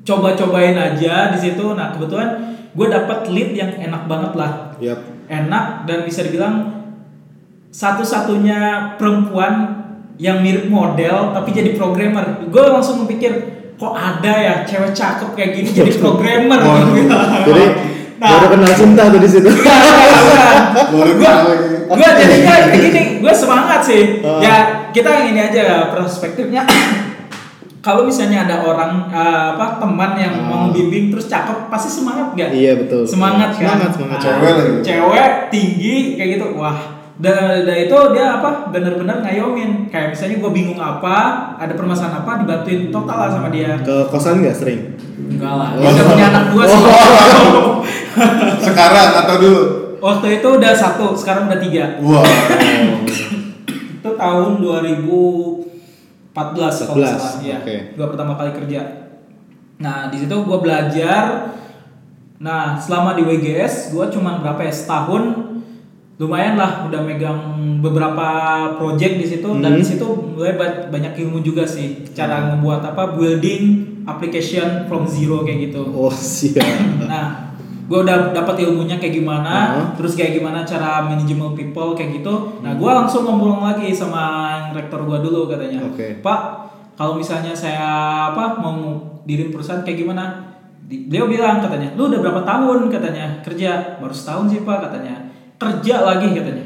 [0.03, 1.65] Coba-cobain aja di situ.
[1.71, 2.29] Nah kebetulan
[2.75, 4.51] gue dapat lead yang enak banget lah.
[4.77, 4.99] Yap.
[5.23, 6.83] enak dan bisa dibilang
[7.71, 9.81] satu-satunya perempuan
[10.19, 12.43] yang mirip model tapi jadi programmer.
[12.51, 13.31] Gue langsung mikir
[13.73, 16.59] kok ada ya cewek cakep kayak gini jadi programmer?
[17.47, 17.65] Jadi
[18.23, 18.39] Nah.
[18.39, 19.49] baru kenal cinta tuh di situ.
[20.71, 21.67] Baru gue lagi.
[21.83, 24.39] gue jadinya kayak gini gue semangat sih Ah.
[24.39, 24.55] ya
[24.89, 26.63] kita ini aja perspektifnya
[27.79, 29.19] kalau misalnya ada orang eh,
[29.53, 30.47] apa teman yang Ah.
[30.47, 33.03] mau bimbing terus cakep pasti semangat gak Iya, betul.
[33.03, 34.15] semangat kan Semangat, semangat.
[34.15, 34.71] Nah, Cewek lagi.
[34.81, 36.77] cewek tinggi kayak gitu wah
[37.15, 41.15] dan, itu dia apa bener-bener ngayomin kayak misalnya gue bingung apa
[41.55, 44.97] ada permasalahan apa dibantuin total lah sama dia Ke kosan nggak sering?
[45.29, 45.79] enggak lah Oh.
[45.79, 46.81] dia udah punya anak dua sih
[48.65, 49.61] Sekarang atau dulu?
[49.99, 52.27] waktu itu udah satu sekarang udah tiga Wah.
[53.95, 55.63] itu tahun 2014
[56.35, 57.75] kalau nggak 14, salah ya oke.
[57.95, 58.81] gua pertama kali kerja
[59.77, 61.55] nah di situ gua belajar
[62.35, 65.23] nah selama di WGS gua cuma berapa ya setahun
[66.13, 67.39] lumayan lah udah megang
[67.79, 68.27] beberapa
[68.75, 69.79] project di situ dan Hmm.
[69.79, 73.63] di situ mulai ba- banyak ilmu juga sih cara ngebuat apa building
[74.03, 76.59] application from zero kayak gitu Oh siap.
[77.01, 77.52] Nah,
[77.93, 79.85] gue udah dapat ilmunya kayak gimana, Uh-huh.
[79.93, 82.33] terus kayak gimana cara manajemen people kayak gitu.
[82.59, 86.17] Nah, gue langsung ngomong lagi sama yang rektor gue dulu katanya, Oke.
[86.17, 86.39] Pak,
[86.93, 87.85] kalau misalnya saya
[88.27, 90.41] apa mau diri perusahaan kayak gimana?
[90.83, 93.71] Di- Beliau bilang katanya, lu udah berapa tahun katanya kerja?
[93.97, 95.29] Baru setahun sih pak katanya.
[95.55, 96.65] Kerja lagi katanya.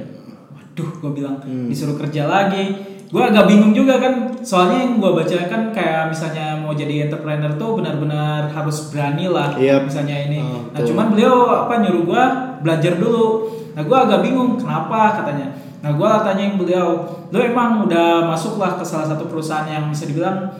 [0.50, 1.68] Waduh, gue bilang Hmm.
[1.68, 2.87] disuruh kerja lagi.
[3.08, 7.56] Gue agak bingung juga kan, soalnya yang gue baca kan kayak misalnya mau jadi entrepreneur
[7.56, 9.80] tuh benar-benar harus berani lah Iya.
[9.88, 10.44] misalnya ini.
[10.44, 10.92] Oh, nah betul.
[10.92, 12.24] cuman beliau apa nyuruh gua
[12.60, 13.48] belajar dulu.
[13.80, 15.56] Nah gua agak bingung kenapa katanya.
[15.80, 20.04] Nah gua tanyain beliau, lo emang udah masuk lah ke salah satu perusahaan yang bisa
[20.04, 20.52] dibilang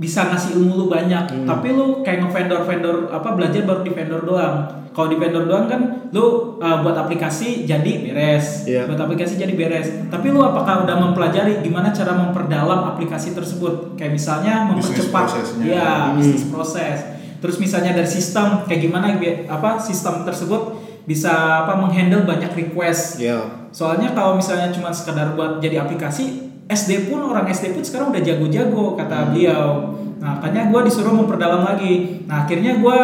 [0.00, 1.44] bisa ngasih ilmu lu banyak, Hmm.
[1.44, 4.56] tapi lu kayak nge-vendor vendor apa belajar baru di vendor doang.
[4.90, 8.88] Kalau di vendor doang kan lu uh, buat aplikasi jadi beres, Iya.
[8.88, 10.08] buat aplikasi jadi beres.
[10.08, 13.94] Tapi lu apakah udah mempelajari gimana cara memperdalam aplikasi tersebut?
[13.94, 16.16] Kayak misalnya mempercepat, ya Hmm.
[16.16, 17.20] bisnis proses.
[17.40, 23.20] Terus misalnya dari sistem kayak gimana apa sistem tersebut bisa apa menghandle banyak request.
[23.20, 23.68] Ya.
[23.70, 28.22] Soalnya kalau misalnya cuma sekedar buat jadi aplikasi, SD pun orang SD pun sekarang udah
[28.22, 29.98] jago-jago kata beliau.
[30.20, 32.22] Nah, makanya gue disuruh memperdalam lagi.
[32.30, 32.98] Nah, akhirnya gue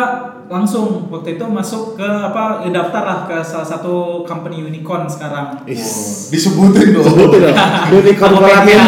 [0.47, 5.67] langsung waktu itu masuk ke apa daftar lah ke salah satu company unicorn sekarang.
[5.67, 6.31] Is.
[6.31, 7.03] Disebutin dong.
[7.03, 7.57] Sebutin dong.
[7.99, 8.87] Unicorn Tokopedia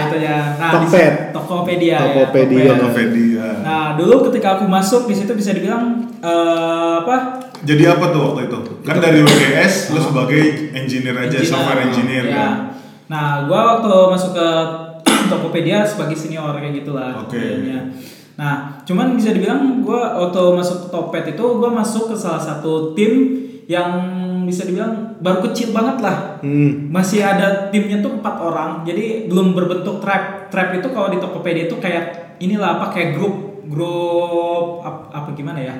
[0.00, 0.38] itu ya.
[0.56, 1.14] Nah, Tokped.
[1.36, 1.92] Tokopedia.
[1.92, 2.62] ya, Tokopedia.
[2.64, 2.80] Tokped.
[2.80, 3.46] Tokopedia.
[3.60, 7.16] Nah, dulu ketika aku masuk di situ bisa dibilang eh, apa?
[7.64, 8.58] Jadi apa tuh waktu itu?
[8.80, 10.40] Kan dari WGS lu sebagai
[10.72, 11.48] engineer aja, Engineer.
[11.48, 12.36] software engineer Ya.
[12.36, 12.52] kan.
[13.08, 14.48] Nah, gua waktu masuk ke
[15.30, 17.24] Tokopedia sebagai senior kayak gitulah.
[17.24, 17.36] Oke.
[17.36, 17.92] kayaknya.
[18.34, 22.96] Nah, cuman bisa dibilang gua waktu masuk ke Tokped itu gua masuk ke salah satu
[22.96, 23.90] tim yang
[24.44, 26.40] bisa dibilang baru kecil banget lah.
[26.44, 26.92] Hmm.
[26.92, 30.52] Masih ada timnya tuh empat orang, jadi belum berbentuk trap.
[30.52, 35.60] Trap itu kalau di Tokopedia itu kayak inilah apa kayak grup grup apa, apa gimana
[35.60, 35.74] ya?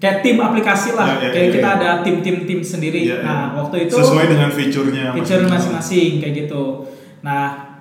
[0.00, 1.76] Kayak tim aplikasi lah, Ya, ya, kayak ya, kita ya.
[1.76, 3.04] ada tim-tim tim sendiri.
[3.04, 3.60] Iya, nah, iya.
[3.60, 6.88] waktu itu sesuai dengan fiturnya feature masing-masing kayak gitu.
[7.20, 7.76] Nah,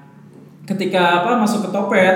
[0.63, 2.15] ketika apa masuk ke Topet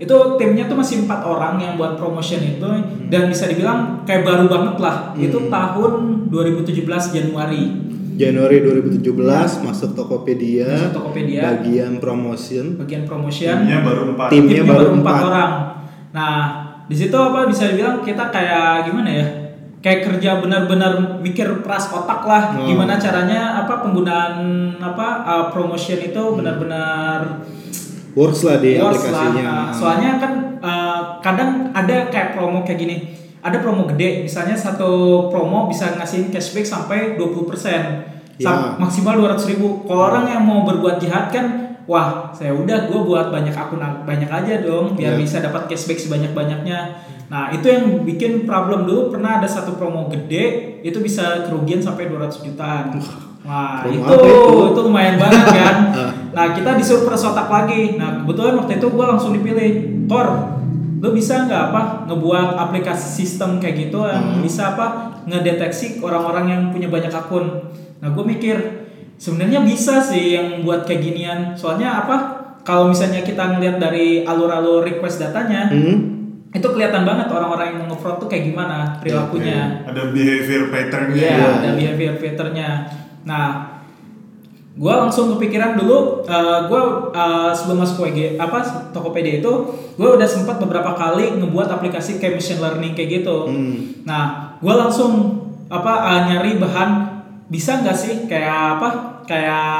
[0.00, 2.64] itu timnya tuh masih empat orang yang buat promotion itu
[3.06, 4.96] dan bisa dibilang kayak baru banget lah.
[5.14, 5.50] Itu Hmm.
[5.52, 5.92] tahun
[6.26, 7.92] 2017 Januari.
[8.12, 10.64] Januari 2017 masuk Tokopedia.
[10.66, 11.40] Masuk Tokopedia.
[11.46, 12.80] Bagian promotion.
[12.80, 13.52] Bagian promotion.
[13.62, 14.28] Timnya baru empat.
[14.28, 14.42] Tim.
[14.42, 15.20] timnya Timnya baru empat.
[15.22, 15.52] orang.
[16.10, 16.36] Nah,
[16.84, 19.26] di situ apa bisa dibilang kita kayak gimana ya?
[19.82, 22.62] Kayak kerja benar-benar mikir peras otak lah, Oh.
[22.64, 24.34] gimana caranya apa penggunaan
[24.78, 26.38] apa uh, promotion itu Hmm.
[26.38, 27.42] benar-benar
[28.14, 28.88] Works lah di lah.
[28.88, 29.42] aplikasinya.
[29.42, 32.96] Nah, soalnya kan uh, kadang ada kayak promo kayak gini.
[33.42, 34.90] Ada promo gede, misalnya satu
[35.26, 38.06] promo bisa ngasihin cashback sampai 20%.
[38.38, 38.78] Sam- Ya.
[38.78, 39.82] maksimal 200 ribu.
[39.82, 41.46] Kalau orang yang mau berbuat jahat kan,
[41.84, 45.18] wah saya udah gue buat banyak akun banyak aja dong, biar Ya.
[45.18, 46.78] bisa dapat cashback sebanyak-banyaknya.
[47.32, 52.12] Nah itu yang bikin problem dulu pernah ada satu promo gede, itu bisa kerugian sampai
[52.12, 52.92] 200 jutaan.
[53.42, 54.16] Wah itu, itu?
[54.68, 55.76] itu lumayan banget kan.
[56.36, 58.00] Nah kita disuruh otak lagi.
[58.00, 59.72] Nah kebetulan waktu itu gue langsung dipilih.
[60.08, 60.28] Kor,
[61.00, 64.40] lo bisa nggak apa ngebuat aplikasi sistem kayak gitu yang Hmm.
[64.40, 67.68] bisa apa ngedeteksi orang-orang yang punya banyak akun.
[68.00, 68.56] Nah gue mikir
[69.16, 71.40] sebenarnya bisa sih yang buat kayak ginian.
[71.52, 72.16] Soalnya apa?
[72.64, 76.21] Kalau misalnya kita ngelihat dari alur-alur request datanya, Hmm.
[76.52, 79.88] Itu kelihatan banget orang-orang yang nge-fraud tuh kayak gimana perilakunya.
[79.88, 81.16] Ada behavior patternnya.
[81.16, 81.48] Iya, Iya.
[81.64, 82.70] ada behavior patternnya.
[83.24, 83.46] Nah,
[84.72, 86.24] gue langsung kepikiran dulu,
[86.68, 86.82] gue
[87.52, 88.60] sebelum masuk WG apa
[88.92, 89.52] Tokopedia itu,
[89.96, 93.48] gue udah sempat beberapa kali ngebuat aplikasi kayak machine learning kayak gitu.
[93.48, 94.04] Hmm.
[94.04, 95.40] Nah, gue langsung
[95.72, 96.90] apa eh, nyari bahan
[97.48, 98.88] bisa nggak sih kayak apa
[99.24, 99.72] kayak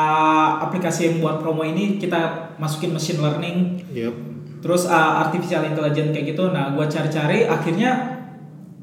[0.64, 4.31] aplikasi yang buat promo ini kita masukin machine learning Yep.
[4.62, 6.54] Terus uh, artificial intelligence kayak gitu.
[6.54, 8.22] Nah gue cari-cari akhirnya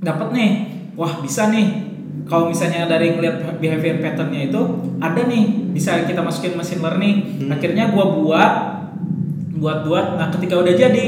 [0.03, 0.51] dapat nih.
[0.99, 1.87] Wah bisa nih.
[2.27, 4.61] Kalau misalnya dari ngeliat behavior patternnya itu
[4.99, 5.71] ada nih.
[5.71, 8.53] Bisa kita masukin machine learning akhirnya gue buat
[9.59, 11.05] buat buat nah ketika udah jadi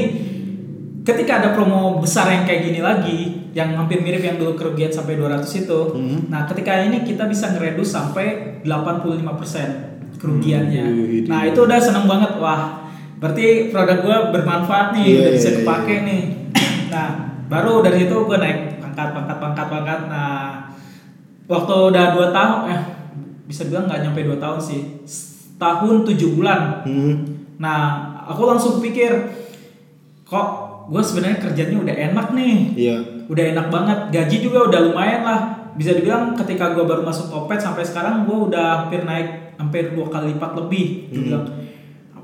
[1.02, 3.18] ketika ada promo besar yang kayak gini lagi
[3.56, 6.28] yang hampir mirip yang dulu kerugian sampai 200 itu Hmm.
[6.28, 10.84] nah ketika ini kita bisa ngeredus sampai 85% kerugiannya.
[10.86, 12.38] Hmm, nah itu udah seneng banget.
[12.38, 12.81] Wah
[13.22, 16.02] berarti produk gue bermanfaat nih Iya, udah bisa iya, kepake iya.
[16.02, 16.22] nih
[16.88, 17.08] nah
[17.46, 20.66] baru dari situ gue naik pangkat pangkat pangkat pangkat nah
[21.44, 22.82] waktu udah dua tahun eh
[23.44, 24.80] bisa bilang nggak nyampe dua tahun sih
[25.54, 27.14] tahun tujuh bulan Hmm.
[27.56, 27.80] nah
[28.24, 29.12] aku langsung pikir
[30.24, 30.48] kok
[30.84, 32.96] gue sebenarnya kerjanya udah enak nih Iya.
[33.28, 35.40] udah enak banget gaji juga udah lumayan lah
[35.72, 40.10] bisa dibilang ketika gue baru masuk topet sampai sekarang gue udah hampir naik hampir dua
[40.10, 41.46] kali lipat lebih Hmm.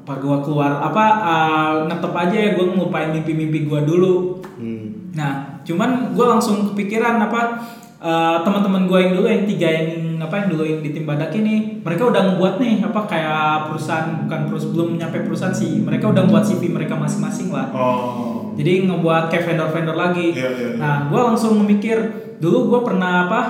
[0.09, 5.15] Apa gue keluar apa uh, ngetep aja ya gue ngelupain mimpi-mimpi gue dulu Hmm.
[5.15, 7.63] Nah, cuman gue langsung kepikiran apa
[7.99, 11.31] eh, teman-teman gue yang dulu yang tiga yang apa yang dulu yang di tim badak
[11.39, 16.11] ini, mereka udah ngebuat nih apa kayak perusahaan bukan perusahaan belum nyampe perusahaan sih, mereka
[16.11, 17.71] udah buat CV mereka masing-masing lah.
[17.71, 18.51] Oh.
[18.59, 20.35] Jadi ngebuat kayak vendor-vendor lagi.
[20.35, 20.79] Iya, iya, iya.
[20.83, 21.97] Nah, gue langsung memikir
[22.43, 23.41] dulu gue pernah apa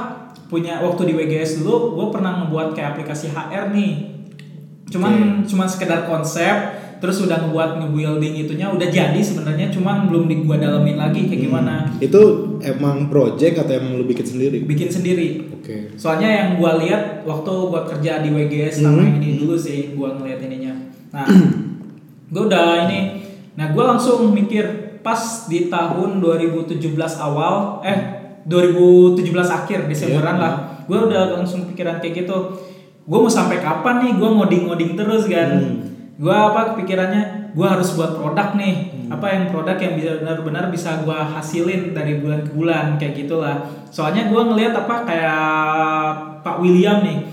[0.49, 4.18] punya waktu di WGS dulu gue pernah ngebuat kayak aplikasi HR nih.
[4.89, 5.13] Cuman
[5.45, 10.59] cuman sekedar konsep terus udah ngebuat nge-building itunya udah jadi sebenarnya cuman belum di gua
[10.59, 11.87] dalemin lagi kayak gimana.
[11.99, 12.21] Itu
[12.59, 14.67] emang project atau emang lu bikin sendiri?
[14.67, 15.47] Bikin sendiri.
[15.55, 15.95] Oke.
[15.95, 19.05] Soalnya yang gua lihat waktu gua kerja di WGS sama Hmm.
[19.05, 20.75] yang ini dulu sih gua ngeliat ininya.
[21.15, 21.27] Nah,
[22.35, 23.01] gua udah ini.
[23.55, 24.67] Nah, gua langsung mikir
[24.99, 26.83] pas di tahun 2017
[27.15, 27.99] awal eh
[28.43, 30.43] 2017 akhir Desemberan Iya.
[30.43, 30.55] lah.
[30.89, 32.39] Gua udah langsung pikiran kayak gitu.
[33.09, 35.49] Gua mau sampai kapan nih gua ngoding-ngoding terus kan.
[35.57, 35.77] Hmm.
[36.21, 38.75] Gua apa kepikirannya gua harus buat produk nih.
[38.93, 39.17] Hmm.
[39.17, 43.65] Apa yang produk yang bisa benar-benar bisa gua hasilin dari bulan ke bulan kayak gitulah.
[43.89, 45.45] Soalnya gua ngelihat apa kayak
[46.45, 47.25] Pak William nih.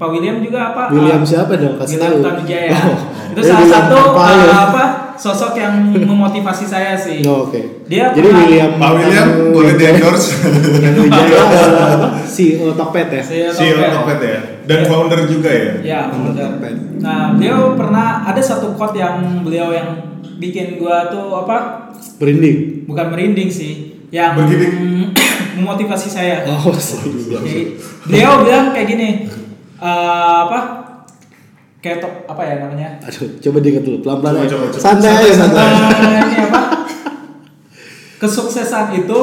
[0.00, 0.88] Pak William juga apa?
[0.88, 1.76] William ah, siapa dong?
[1.76, 2.40] Kasih William tahu.
[2.72, 2.98] Oh.
[3.36, 4.44] Itu salah William satu Papaya.
[4.48, 4.84] uh, apa
[5.20, 7.20] sosok yang memotivasi saya sih.
[7.22, 7.84] Oh, Oke.
[7.84, 10.40] Dia Jadi pernah- William Pak William boleh di endorse
[10.80, 12.12] Yang Wijaya adalah?
[12.24, 13.22] CEO Tokped ya?
[13.22, 13.90] Topet.
[13.92, 14.88] Tokped ya dan Iya.
[14.88, 15.72] founder juga ya.
[15.82, 16.50] Ya, Founder.
[17.02, 19.98] Nah, beliau pernah ada satu quote yang beliau yang
[20.38, 21.90] bikin gua tuh apa?
[22.22, 22.86] Berinding.
[22.86, 24.70] Bukan merinding sih, yang Bergidik.
[25.58, 26.46] memotivasi saya.
[26.46, 27.10] Oh, sorry.
[27.18, 27.62] Jadi,
[28.06, 29.08] beliau bilang kayak gini,
[29.76, 30.86] eh, apa?
[31.80, 32.88] Kayak to- apa ya namanya?
[33.00, 34.52] Aduh, coba diingat dulu pelan-pelan Coba, aja.
[34.52, 34.82] coba, coba.
[34.84, 35.68] Santai aja, santai.
[35.72, 36.60] Eh, ini apa?
[38.22, 39.20] Kesuksesan itu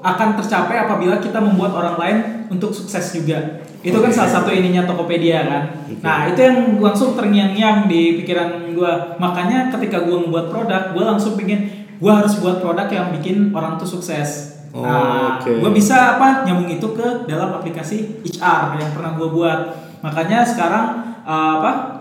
[0.00, 2.18] akan tercapai apabila kita membuat orang lain
[2.50, 3.62] untuk sukses juga.
[3.80, 4.16] Itu kan Oke.
[4.16, 5.62] salah satu ininya Tokopedia kan.
[6.02, 9.14] Nah, itu yang langsung terngiang-ngiang di pikiran gua.
[9.16, 11.68] Makanya ketika gua membuat produk, gua langsung pingin
[12.00, 14.58] gua harus buat produk yang bikin orang tuh sukses.
[14.72, 15.62] Oh, nah, oke.
[15.62, 19.60] gua bisa apa nyambung itu ke dalam aplikasi HR yang pernah gua buat.
[20.00, 20.84] Makanya sekarang
[21.22, 21.99] eh, apa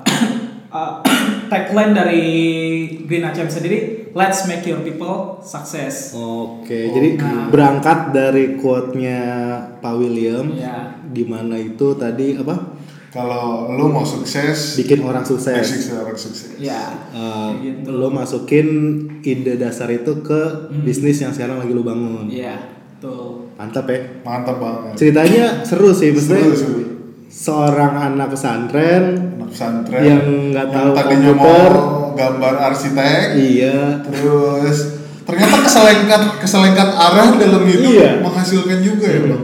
[0.70, 1.02] uh,
[1.52, 2.24] tagline dari
[3.04, 3.78] Green ACM sendiri
[4.12, 7.48] let's make your people success Oke, jadi nah.
[7.48, 9.22] berangkat dari quote-nya
[9.78, 12.78] Pak William, ya di mana itu tadi apa?
[13.10, 15.50] Kalau lu mau sukses, Bikin orang sukses.
[15.52, 16.54] basic orang sukses.
[16.58, 17.90] ya Uh, gitu.
[17.90, 18.68] lo masukin
[19.20, 20.86] ide dasar itu ke Hmm.
[20.86, 22.30] bisnis yang sekarang lagi lo bangun.
[22.30, 22.54] ya
[22.98, 24.00] tuh Mantap ya.
[24.22, 24.94] Mantap banget.
[24.96, 26.82] Ceritanya seru sih, maksudnya Seru, seru.
[27.28, 31.72] seorang anak pesantren pesantren Yang nggak tahu tadinya komputer.
[31.72, 34.78] mau gambar arsitek, iya terus
[35.24, 38.12] ternyata keselengkat keselengkat arah dalam hidup Iya.
[38.20, 39.44] menghasilkan juga ya bang.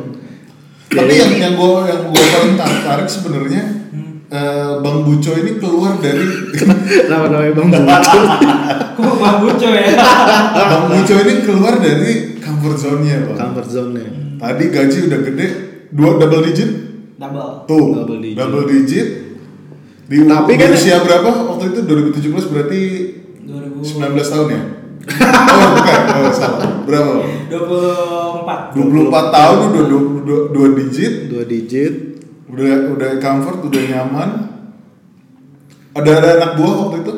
[0.85, 4.25] Jadi- Tapi yang yang gue yang gue paling tertarik sebenarnya Hmm.
[4.27, 6.25] eh, Bang Buco ini keluar dari
[7.09, 8.19] nama namanya bang Bucu
[8.95, 9.85] kok bang Buco ya
[10.71, 13.37] Bang Buco ini keluar dari comfort zone-nya bang.
[13.37, 14.03] comfort zone
[14.35, 15.47] Tadi gaji udah gede,
[15.89, 16.69] dua double digit,
[17.15, 18.35] double tuh Double digit.
[18.35, 19.07] double digit.
[20.05, 22.81] Di, Tapi kan- usia berapa waktu itu 2017 berarti
[23.41, 24.61] 2000 19 tahun ya?
[25.53, 26.69] oh bukan, oh salah.
[26.85, 27.11] Berapa?
[28.45, 28.61] Bang?
[28.73, 31.93] 24 24 tahun udah dua, dua, dua digit, dua digit
[32.45, 34.29] udah udah comfort, udah nyaman.
[35.93, 37.13] Ada ada anak buah waktu itu?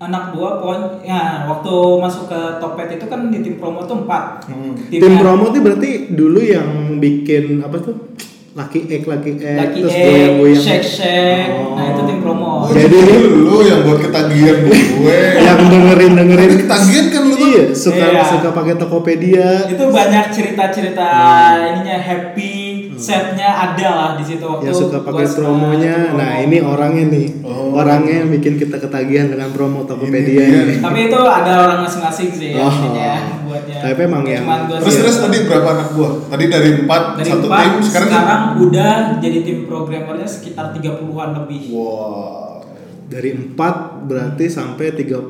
[0.00, 4.48] anak dua pokoknya ya, waktu masuk ke Topet itu kan di tim promo tuh empat
[4.48, 4.72] Hmm.
[4.88, 8.16] Tim promo tuh berarti dulu yang bikin apa tuh?
[8.50, 10.58] Lucky Egg, Lucky Egg, Lucky terus Egg, goyang-goyang.
[10.58, 12.50] Shake Shake, nah itu tim promo.
[12.60, 12.98] Oh, Jadi
[13.38, 15.18] lu yang buat ketagihan gue.
[15.46, 17.46] yang dengerin dengerin ketagihan kan lu tuh.
[17.46, 18.22] iya suka Iya.
[18.26, 21.08] suka pakai Tokopedia itu banyak cerita-cerita
[21.64, 22.54] ininya happy
[22.92, 26.18] setnya ada lah di situ waktu yang suka pakai promonya tim promo.
[26.18, 27.72] nah ini orangnya nih Oh.
[27.72, 32.28] orangnya yang bikin kita ketagihan dengan promo Tokopedia Ini ini tapi itu ada orang masing-masing
[32.30, 32.66] sih Oh.
[32.68, 36.12] ininya buatnya Tapi emang yang- gua Terus terus tadi berapa anak buah?
[36.28, 41.28] Tadi dari empat dari satu empat, tim sekarang, sekarang, udah jadi tim programmernya sekitar 30-an
[41.36, 42.62] lebih Wah.
[43.04, 43.74] dari empat
[44.06, 45.26] berarti sampai 30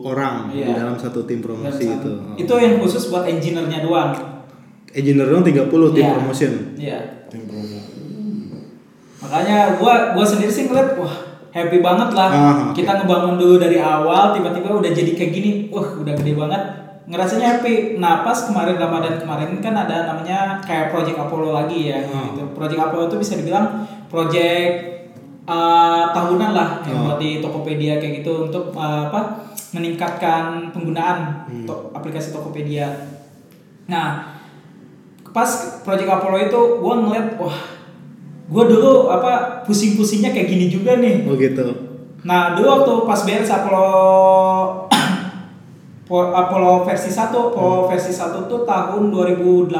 [0.00, 0.78] orang di Iya.
[0.78, 4.14] dalam satu tim promosi Dan itu satu- itu yang khusus buat engineer-nya doang
[4.88, 6.14] engineer dong 30 tim Iya.
[6.14, 7.78] promotion iya Tim promo.
[9.18, 11.14] makanya gua gua sendiri sih ngeliat wah
[11.50, 12.76] happy banget lah Ah, oke.
[12.76, 16.62] kita ngebangun dulu dari awal tiba-tiba udah jadi kayak gini wah udah gede banget
[17.06, 22.02] ngerasanya happy nah pas kemarin ramadan kemarin kan ada namanya kayak project Apollo lagi ya
[22.04, 22.26] Ah.
[22.28, 22.42] gitu.
[22.52, 23.66] project Apollo itu bisa dibilang
[24.06, 24.74] project
[25.44, 27.04] uh, tahunan lah yang Ah.
[27.06, 29.20] buat di Tokopedia kayak gitu untuk uh, apa
[29.70, 31.62] meningkatkan penggunaan Hmm.
[31.64, 32.90] to- aplikasi Tokopedia
[33.86, 34.34] nah
[35.28, 35.46] pas
[35.80, 37.58] project Apollo itu gue ngeliat wah
[38.46, 41.66] gue dulu apa pusing-pusingnya kayak gini juga nih oh gitu
[42.22, 43.86] nah dulu waktu pas beres Apollo
[44.88, 44.95] Po-
[46.08, 49.74] Apollo versi 1 Apollo versi 1 tuh tahun 2018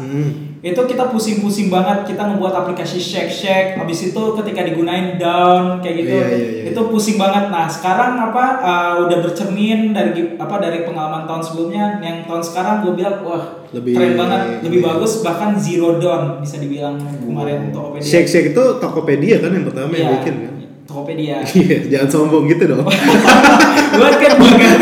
[0.00, 0.30] Hmm.
[0.58, 2.06] itu kita pusing-pusing banget.
[2.06, 6.14] Kita ngebuat aplikasi shake shake habis itu ketika digunain down kayak gitu.
[6.14, 6.62] Iya, iya, iya.
[6.66, 7.48] itu pusing banget.
[7.48, 11.98] Nah sekarang apa uh, udah bercermin dari apa dari pengalaman tahun sebelumnya.
[11.98, 14.40] Yang tahun sekarang gue bilang wah Lebih- keren banget.
[14.62, 18.08] lebih lebih- bagus bahkan zero down bisa dibilang kemarin Tokopedia.
[18.08, 20.52] Shake shake itu Tokopedia kan yang pertama yang Iya, bikin kan?
[20.82, 21.36] Tokopedia.
[21.58, 22.86] Iya jangan sombong gitu dong
[23.72, 24.76] gue kan bagian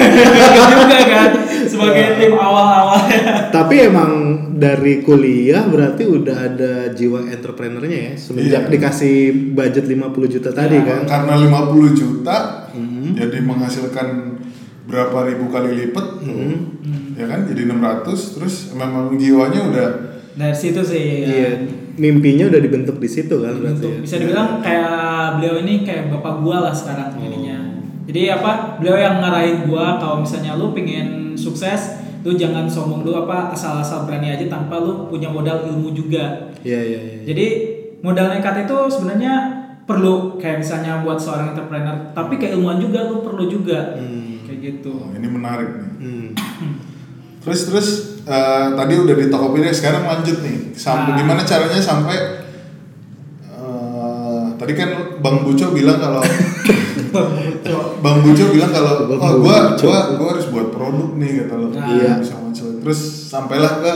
[0.70, 1.30] juga kan
[1.66, 2.98] sebagai tim awal-awal
[3.50, 4.12] Tapi emang
[4.54, 8.70] dari kuliah berarti udah ada jiwa entrepreneurnya ya semenjak Iya.
[8.70, 9.16] dikasih
[9.52, 10.86] budget 50 juta tadi Iya.
[10.86, 11.00] kan.
[11.06, 12.36] Karena 50 juta
[12.72, 13.14] Mhm.
[13.16, 14.08] jadi menghasilkan
[14.84, 16.52] berapa ribu kali lipat Mhm.
[17.14, 19.88] ya kan jadi 600 terus memang jiwanya udah
[20.32, 21.28] dari situ sih ya.
[21.28, 21.50] Iya,
[21.96, 23.84] mimpinya udah dibentuk di situ kan berarti.
[23.84, 23.98] Ya.
[24.00, 24.90] bisa dibilang kayak
[25.36, 27.49] beliau ini kayak bapak gua lah sekarang ininya.
[28.10, 28.74] Jadi apa?
[28.82, 31.94] Beliau yang ngarahin gua kalau misalnya lu pengen sukses,
[32.26, 36.50] lu jangan sombong lu apa asal-asal berani aja tanpa lu punya modal ilmu juga.
[36.66, 37.18] Iya, iya, iya.
[37.22, 37.46] Jadi
[38.02, 39.32] modal nekat itu sebenarnya
[39.86, 43.94] perlu kayak misalnya buat seorang entrepreneur, tapi keilmuan juga lu perlu juga.
[43.94, 44.42] Hmm.
[44.42, 44.90] Kayak gitu.
[44.90, 45.90] oh, ini menarik nih.
[46.02, 46.28] Hmm.
[47.40, 47.88] Terus terus
[48.26, 50.74] eh, tadi udah di Tokopedia sekarang lanjut nih.
[50.74, 51.18] Sampai Nah.
[51.22, 52.18] gimana caranya sampai
[53.46, 54.90] eh, tadi kan
[55.22, 56.20] Bang Buco bilang kalau
[58.00, 61.68] Bang Buco bilang kalau Bang oh gua gua gua harus buat produk nih kata lo.
[61.74, 61.88] Nah.
[61.90, 62.12] Iya.
[62.22, 62.70] Bisa muncul.
[62.80, 63.92] Terus sampailah ke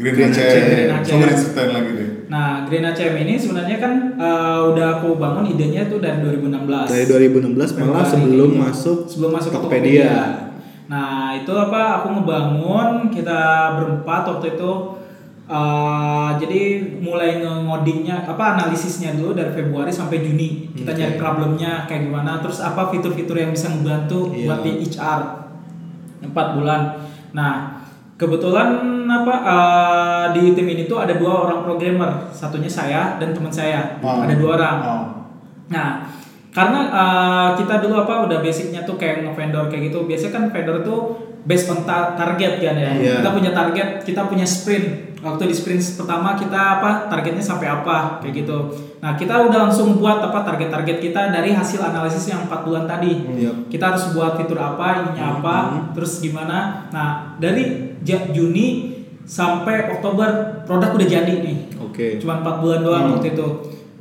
[0.00, 1.12] Green, Green Aceh.
[1.12, 2.08] Coba diceritain lagi deh.
[2.30, 6.88] Nah, Green ACM ini sebenarnya kan eh, udah aku bangun idenya tuh dari 2016.
[6.88, 8.06] Dari 2016 malah Februari.
[8.08, 9.50] sebelum masuk sebelum masuk.
[9.50, 10.14] Tokopedia.
[10.86, 12.02] Nah itu apa?
[12.02, 14.72] Aku ngebangun kita berempat waktu itu.
[15.50, 16.60] Eh, jadi
[16.98, 22.58] mulai ngodingnya apa analisisnya dulu dari Februari sampai Juni kita nyari problemnya kayak gimana terus
[22.60, 24.46] apa fitur-fitur yang bisa membantu Iya.
[24.46, 25.20] buat di HR
[26.22, 26.80] empat bulan
[27.30, 27.82] nah
[28.14, 28.68] kebetulan
[29.06, 33.98] apa eh, di tim ini tuh ada dua orang programmer satunya saya dan teman saya
[33.98, 34.22] Oh.
[34.22, 35.04] ada dua orang Oh.
[35.70, 36.02] Nah,
[36.50, 40.02] karena uh, kita dulu apa udah basicnya tuh kayak nge-vendor kayak gitu.
[40.02, 40.98] Biasanya kan vendor tuh
[41.46, 42.90] based on ta- target kan ya.
[42.90, 43.14] Iya.
[43.22, 45.09] Kita punya target, kita punya sprint.
[45.20, 48.58] Waktu di sprint pertama kita apa targetnya sampai apa kayak gitu.
[49.04, 53.28] Nah, kita udah langsung buat apa target-target kita dari hasil analisis yang 4 bulan tadi.
[53.36, 53.68] Yap.
[53.68, 55.56] Kita harus buat fitur apa, ininya apa,
[55.92, 56.88] terus gimana.
[56.88, 57.92] Nah, dari
[58.32, 58.96] Juni
[59.30, 62.18] sampai Oktober produk udah jadi nih Oke.
[62.18, 63.12] cuma 4 bulan doang Hmm.
[63.14, 63.46] waktu itu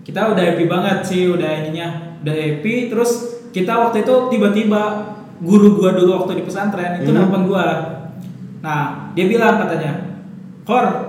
[0.07, 4.81] kita udah happy banget sih udah ininya udah happy terus kita waktu itu tiba-tiba
[5.37, 7.29] guru gua dulu waktu di pesantren itu Hmm.
[7.29, 7.67] nelfon gua
[8.65, 10.17] nah dia bilang katanya
[10.65, 11.08] kor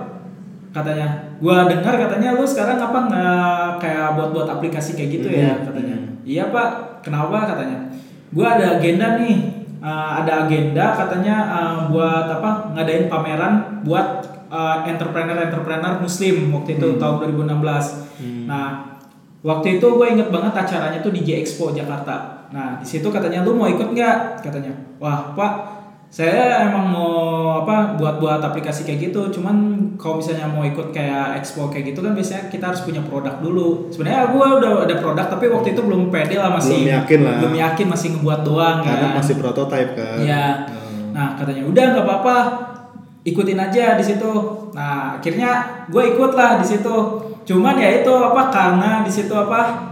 [0.71, 1.07] katanya.
[1.37, 5.63] Gua dengar katanya lu sekarang apa nggak kayak buat-buat aplikasi kayak gitu ya Hmm.
[5.67, 5.95] katanya.
[6.23, 6.69] Iya pak.
[7.01, 7.77] Kenapa katanya.
[8.31, 9.37] Gua ada agenda nih.
[9.81, 12.69] Uh, ada agenda katanya uh, buat apa?
[12.71, 16.99] Ngadain pameran buat uh, entrepreneur-entrepreneur muslim waktu itu Hmm.
[16.99, 18.45] tahun 2016 Hmm.
[18.45, 18.67] nah
[19.41, 22.45] waktu itu gue inget banget acaranya tuh di J Expo Jakarta.
[22.53, 24.45] Nah di situ katanya lu mau ikut nggak?
[24.45, 24.69] Katanya.
[25.01, 25.80] Wah pak
[26.11, 27.15] saya emang mau
[27.57, 29.55] apa buat-buat aplikasi kayak gitu cuman
[29.95, 33.87] kalau misalnya mau ikut kayak expo kayak gitu kan biasanya kita harus punya produk dulu
[33.87, 37.35] sebenarnya gue udah ada produk tapi waktu itu belum pede lah masih Belum yakin lah.
[37.39, 39.17] belum yakin masih ngebuat doang Karena kan.
[39.17, 40.17] masih prototype kan.
[40.19, 40.45] Iya.
[40.67, 41.15] Hmm.
[41.15, 42.37] Nah katanya udah nggak apa-apa,
[43.23, 44.33] ikutin aja di situ.
[44.75, 45.51] Nah akhirnya
[45.87, 46.95] gue ikut lah di situ.
[47.47, 49.90] Cuman ya itu apa karena di situ apa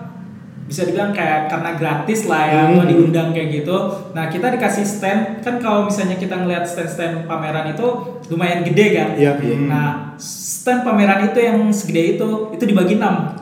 [0.70, 2.78] bisa dibilang kayak karena gratis lah ya Hmm.
[2.78, 3.78] gue diundang kayak gitu.
[4.14, 7.88] Nah kita dikasih stand kan kalau misalnya kita ngeliat stand-stand pameran itu
[8.30, 9.10] lumayan gede kan.
[9.18, 9.58] Iya, iya.
[9.66, 13.34] Nah stand pameran itu yang segede itu itu dibagi 6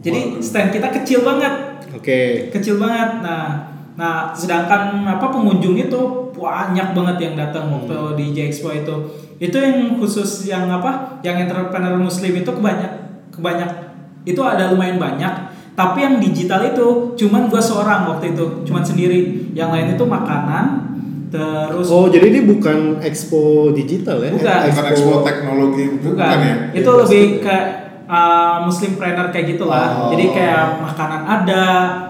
[0.00, 2.48] Jadi stand kita kecil banget Oke.
[2.48, 3.20] kecil banget.
[3.20, 6.00] Nah, nah sedangkan apa pengunjung itu
[6.32, 8.96] banyak banget yang datang waktu di J Expo itu.
[9.36, 11.20] Itu yang khusus yang apa?
[11.20, 12.92] Yang entrepreneur muslim itu kebanyak
[13.32, 13.70] kebanyak
[14.24, 15.53] itu ada lumayan banyak.
[15.74, 16.86] Tapi yang digital itu
[17.18, 19.50] cuman gua seorang waktu itu, cuman sendiri.
[19.58, 20.64] Yang lain itu makanan,
[21.34, 24.30] terus Oh, jadi ini bukan expo digital ya?
[24.30, 24.60] Bukan.
[24.70, 26.54] Bukan expo teknologi bukan, bukan, ya?
[26.78, 27.56] itu Iya, lebih ke
[28.06, 29.88] uh, muslim planner kayak gitulah.
[29.98, 30.10] Oh.
[30.14, 31.64] Jadi kayak makanan ada,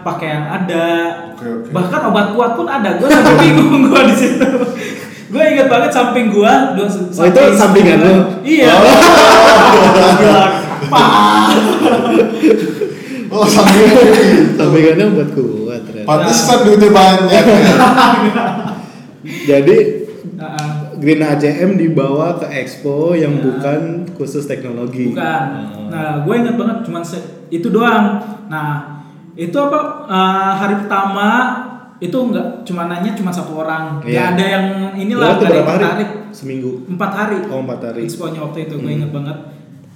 [0.04, 0.86] pakaian ada,
[1.32, 1.68] Oke, oke.
[1.72, 3.00] bahkan obat kuat pun ada.
[3.00, 4.48] Gue sampai bingung gue di situ.
[5.32, 6.52] gue inget banget samping gue.
[6.76, 8.14] Dua, Oh, itu sampingan lu?
[8.44, 8.72] Iya.
[10.20, 10.46] Gila.
[10.84, 11.48] Pak.
[13.35, 13.91] Oh, sambil
[14.55, 16.07] Sampingannya buat kuat ternyata.
[16.07, 17.64] Pantesan duitnya banyak ya.
[19.51, 19.76] Jadi
[20.35, 20.70] Heeh.
[20.97, 25.11] Green ACM dibawa ke expo yang bukan khusus teknologi.
[25.11, 25.45] Bukan.
[25.74, 25.87] Oh.
[25.89, 28.18] Nah, gue inget banget cuman se- itu doang.
[28.47, 29.03] Nah,
[29.35, 31.28] itu apa uh, hari pertama
[31.97, 33.99] itu enggak cuma nanya cuma satu orang.
[33.99, 34.24] Nggak Iya.
[34.28, 34.64] ada yang
[34.97, 35.82] inilah yang berapa hari?
[35.82, 36.11] tertarik.
[36.30, 36.70] Seminggu.
[36.87, 37.39] Empat hari.
[37.47, 38.01] Oh, empat hari.
[38.03, 38.97] Expo-nya waktu itu gue Hmm.
[38.99, 39.37] inget banget.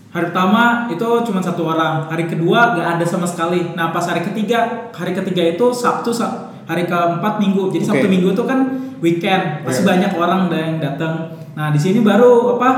[0.09, 2.09] Hari pertama itu cuma satu orang.
[2.09, 3.77] Hari kedua gak ada sama sekali.
[3.77, 7.69] Nah pas hari ketiga, hari ketiga itu Sabtu, Sa- hari keempat Minggu.
[7.69, 8.13] Jadi Sabtu Oke.
[8.13, 8.59] Minggu itu kan
[9.05, 9.69] weekend.
[9.69, 9.89] Pasti Iya.
[9.93, 11.37] banyak orang yang datang.
[11.53, 12.71] Nah di sini baru apa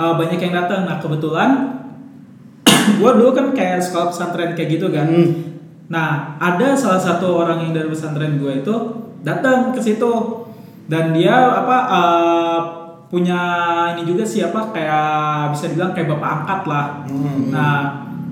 [0.00, 0.88] uh, banyak yang datang.
[0.88, 1.76] Nah kebetulan
[3.00, 5.04] gue dulu kan kayak sekolah pesantren kayak gitu kan.
[5.08, 5.48] Hmm.
[5.88, 8.74] Nah, ada salah satu orang yang dari pesantren gue itu
[9.24, 10.44] datang ke situ
[10.84, 12.58] dan dia apa uh,
[13.08, 13.40] punya
[13.96, 16.86] ini juga sih apa kayak bisa dibilang kayak bapak angkat lah.
[17.08, 17.48] Hmm.
[17.48, 17.76] Nah,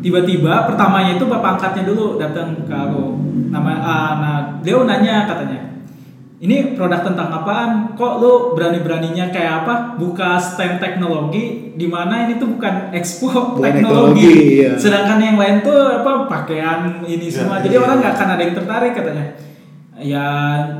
[0.05, 3.16] tiba-tiba pertamanya itu bapak angkatnya dulu datang ke aku.
[3.49, 5.81] Nama ah, nah dia nanya katanya,
[6.37, 7.97] ini produk tentang apaan?
[7.97, 9.97] Kok lu berani-beraninya kayak apa?
[9.97, 14.20] Buka stand teknologi di mana ini tuh bukan expo Bukan teknologi.
[14.20, 14.70] teknologi, iya.
[14.77, 17.64] Sedangkan yang lain tuh apa pakaian ini Ya, semua.
[17.64, 17.85] Jadi iya.
[17.85, 19.27] orang nggak akan ada yang tertarik katanya.
[19.97, 20.28] Ya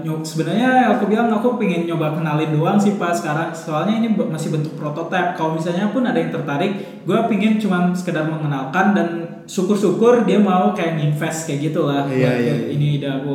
[0.05, 3.49] sebenarnya aku bilang aku pengen nyoba kenalin doang sih pas sekarang.
[3.57, 5.33] Soalnya ini masih bentuk prototipe.
[5.41, 9.09] Kalau misalnya pun ada yang tertarik, gue pingin cuman sekedar mengenalkan dan
[9.49, 12.05] syukur-syukur dia mau kayak invest kayak gitu lah.
[12.05, 12.55] Iya, buat iya.
[12.77, 13.35] Ini ide aku.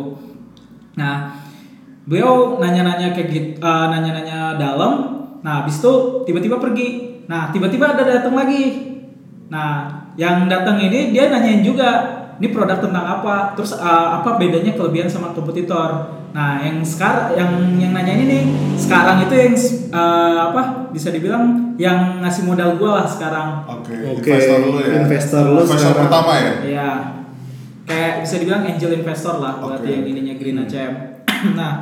[1.01, 1.33] Nah,
[2.05, 4.93] beliau nanya-nanya kayak gitu, eh, nanya-nanya dalam.
[5.41, 7.25] Nah, habis itu tiba-tiba pergi.
[7.25, 8.91] Nah, tiba-tiba ada datang lagi.
[9.49, 11.89] Nah, yang datang ini dia nanyain juga,
[12.39, 13.55] ini produk tentang apa?
[13.55, 16.19] Terus eh, apa bedanya kelebihan sama kompetitor?
[16.31, 18.43] Nah, yang sekarang yang yang nanya ini nih,
[18.79, 19.53] sekarang itu yang
[19.91, 20.91] eh, apa?
[20.91, 23.63] Bisa dibilang yang ngasih modal gua lah sekarang.
[23.67, 25.03] Oke, Oke, investor lu ya.
[25.03, 25.99] investor lu Investor sekarang.
[26.07, 26.53] pertama ya.
[26.63, 26.89] Iya.
[27.81, 29.95] Kayak bisa dibilang angel investor lah berarti Oke.
[29.99, 30.93] yang ininya Green ACM.
[31.59, 31.73] nah,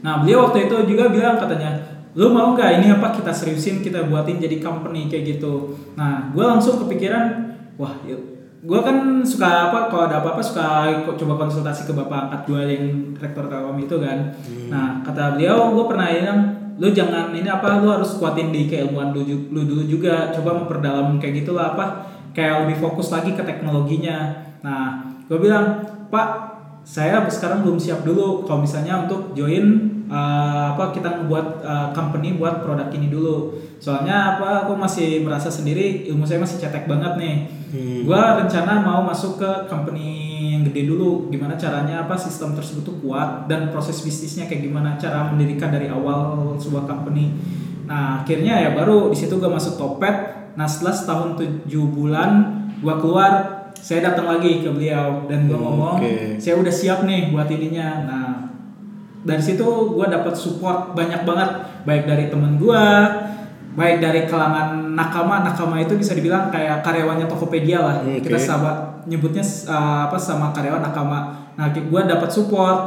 [0.00, 4.08] nah beliau waktu itu juga bilang katanya, lu mau nggak ini apa kita seriusin kita
[4.08, 5.76] buatin jadi company kayak gitu.
[5.98, 8.38] Nah, gue langsung kepikiran, wah, yuk.
[8.58, 12.84] gue kan suka apa kalau ada apa-apa suka coba konsultasi ke bapak angkat gue yang
[13.14, 14.34] rektor Telkom itu kan.
[14.66, 16.40] Nah, kata beliau, gue pernah bilang,
[16.78, 21.18] lu jangan ini apa lu harus kuatin di keilmuan lu, lu dulu juga coba memperdalam
[21.18, 26.47] kayak gitulah apa kayak lebih fokus lagi ke teknologinya nah gue bilang pak
[26.88, 28.48] saya sekarang belum siap dulu.
[28.48, 33.60] Kalau misalnya untuk join uh, apa kita membuat uh, company buat produk ini dulu.
[33.76, 37.36] Soalnya apa aku masih merasa sendiri ilmu saya masih cetek banget nih.
[37.68, 38.00] Hmm.
[38.08, 40.08] gue rencana mau masuk ke company
[40.56, 41.28] yang gede dulu.
[41.28, 45.92] Gimana caranya apa sistem tersebut tuh kuat dan proses bisnisnya kayak gimana cara mendirikan dari
[45.92, 47.36] awal sebuah company.
[47.84, 50.16] Nah akhirnya ya baru di situ gue masuk topet.
[50.56, 55.64] Nah setelah setahun tujuh bulan gue keluar saya datang lagi ke beliau dan gue Hmm,
[55.64, 56.36] ngomong oke.
[56.36, 57.88] saya udah siap nih buat ininya.
[58.04, 58.26] Nah
[59.20, 61.50] dari situ gue dapat support banyak banget.
[61.82, 62.84] Baik dari temen gue
[63.74, 65.40] baik dari kalangan nakama.
[65.40, 67.96] Nakama itu bisa dibilang kayak karyawannya Tokopedia lah.
[68.02, 68.22] Oke.
[68.22, 68.76] kita sahabat
[69.06, 71.18] nyebutnya uh, apa sama karyawan nakama.
[71.54, 72.78] Nah gue dapat support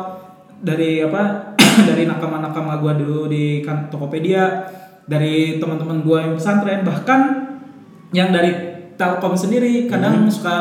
[0.61, 1.55] dari apa
[1.89, 4.67] dari nakama nakama gue dulu di kan Tokopedia
[5.03, 6.83] dari teman-teman gue yang pesantren.
[6.83, 7.21] Bahkan
[8.11, 8.70] yang dari
[9.01, 9.89] Telkom sendiri.
[9.89, 10.53] Kadang suka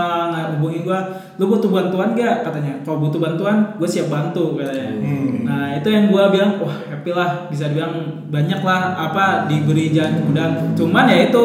[0.57, 0.99] ngubungi gue
[1.37, 2.81] lu butuh bantuan gak katanya.
[2.81, 4.97] Kalau butuh bantuan gue siap bantu katanya.
[4.97, 5.45] Hmm.
[5.45, 7.45] nah itu yang gue bilang wah happy lah.
[7.53, 11.45] Bisa dibilang banyak lah apa diberi jalan kemudahan cuman ya itu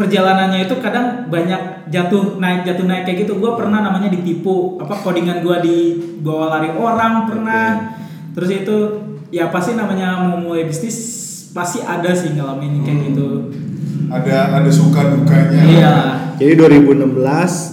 [0.00, 3.36] perjalanannya itu kadang banyak jatuh naik jatuh naik kayak gitu.
[3.36, 4.80] Gue pernah namanya ditipu.
[4.80, 7.92] Apa codingan gue dibawa lari orang pernah.
[8.32, 8.76] Terus itu
[9.28, 11.20] ya pasti namanya mau mulai bisnis
[11.50, 13.28] pasti ada sih ngalamin kayak gitu
[14.08, 15.60] Ada ada suka dukanya.
[15.62, 15.94] iya
[16.34, 17.12] Jadi 2016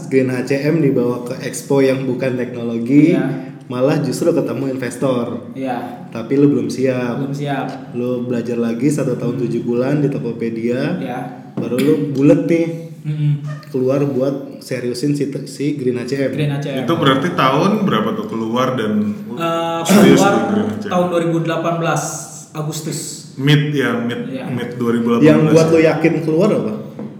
[0.07, 3.55] Green HCM dibawa ke expo yang bukan teknologi, Iya.
[3.65, 5.53] malah justru ketemu investor.
[5.53, 7.15] iya Tapi lu belum siap.
[7.17, 11.19] belum siap Lu belajar lagi satu tahun tujuh bulan di Tokopedia, ya
[11.53, 12.67] baru lu bulet nih
[12.99, 13.33] Mm-mm.
[13.67, 16.31] keluar buat seriusin si, si Green HCM.
[16.33, 20.91] Green ACM Itu berarti tahun berapa tuh keluar dan Eh, serius keluar Green HCM?
[20.91, 24.45] tahun 2018 Agustus mid ya mid Iya.
[24.49, 25.21] mid 2018.
[25.21, 25.85] Yang buat lu ya.
[25.93, 26.73] yakin keluar apa?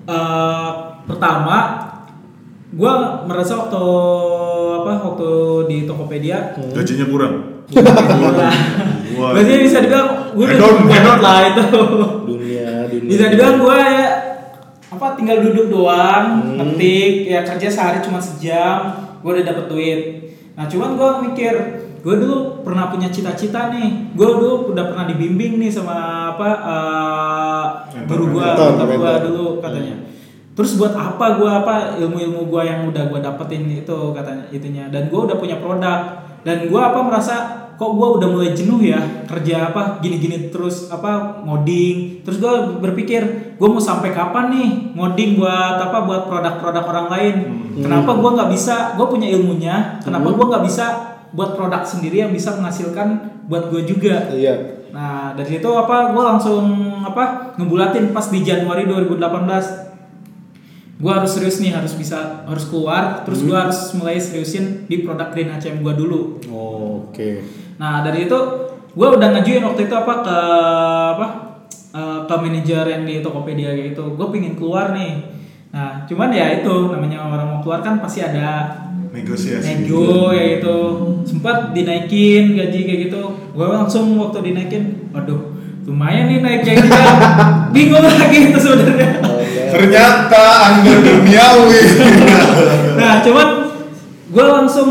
[0.08, 0.70] Eh,
[1.06, 1.58] pertama
[2.68, 2.94] gue
[3.24, 3.84] merasa waktu
[4.78, 5.30] apa waktu
[5.68, 7.34] di Tokopedia gajinya kurang.
[9.14, 10.58] Berarti bisa dibilang gue udah
[10.88, 11.18] hedon.
[11.20, 11.64] lah itu.
[12.28, 13.08] Dunia, dunia.
[13.08, 14.08] bisa dibilang gue ya
[14.88, 20.02] apa tinggal duduk doang, ngetik, ya kerja sehari cuma sejam, gue udah dapet duit.
[20.56, 21.54] Nah cuman gue mikir,
[22.08, 28.08] gue dulu pernah punya cita-cita nih, gue dulu udah pernah dibimbing nih sama apa eh,
[28.08, 30.08] guru gue, Mentor, mentor gue dulu katanya.
[30.56, 34.88] Terus buat apa gue apa ilmu-ilmu gue yang udah gue dapetin itu katanya itunya.
[34.88, 36.24] Dan gue udah punya produk.
[36.48, 37.36] Dan gue apa merasa
[37.78, 38.98] kok gue udah mulai jenuh ya
[39.30, 42.24] kerja apa gini-gini terus apa ngoding.
[42.24, 47.36] Terus gue berpikir gue mau sampai kapan nih ngoding buat apa buat produk-produk orang lain?
[47.84, 48.96] Kenapa gue nggak bisa?
[48.96, 50.02] Gue punya ilmunya.
[50.02, 54.78] Kenapa gue nggak bisa buat produk sendiri yang bisa menghasilkan buat gue juga Iya.
[54.92, 56.64] Nah dari situ apa gue langsung
[57.04, 59.88] apa ngebulatin pas di Januari 2018
[60.98, 65.30] gue harus serius nih harus bisa harus keluar terus gue harus mulai seriusin di produk
[65.30, 66.42] Green HCM gue dulu.
[66.50, 67.46] Oke.
[67.78, 68.40] Nah dari itu
[68.98, 70.38] gue udah ngajuin waktu itu apa ke
[71.14, 71.28] apa
[71.94, 75.38] eh, ke manajer yang di Tokopedia kayak gitu gue pingin keluar nih.
[75.70, 78.66] Nah cuman ya itu namanya orang mau keluar kan pasti ada
[79.14, 79.86] negosiasi.
[79.88, 80.78] nego ya itu.
[81.28, 83.22] Sempat dinaikin gaji kayak gitu.
[83.56, 87.00] Gue langsung waktu dinaikin waduh lumayan nih naik kayak gitu.
[87.76, 89.12] Bingung lagi itu sebenarnya.
[89.74, 91.82] Ternyata Anda duniawi.
[93.00, 93.48] nah cuman
[94.28, 94.90] gue langsung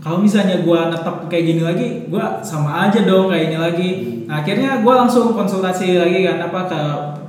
[0.00, 3.88] kalau misalnya gue netap kayak gini lagi gue sama aja dong kayak ini lagi.
[4.26, 6.80] Nah, akhirnya gue langsung konsultasi lagi kan apa ke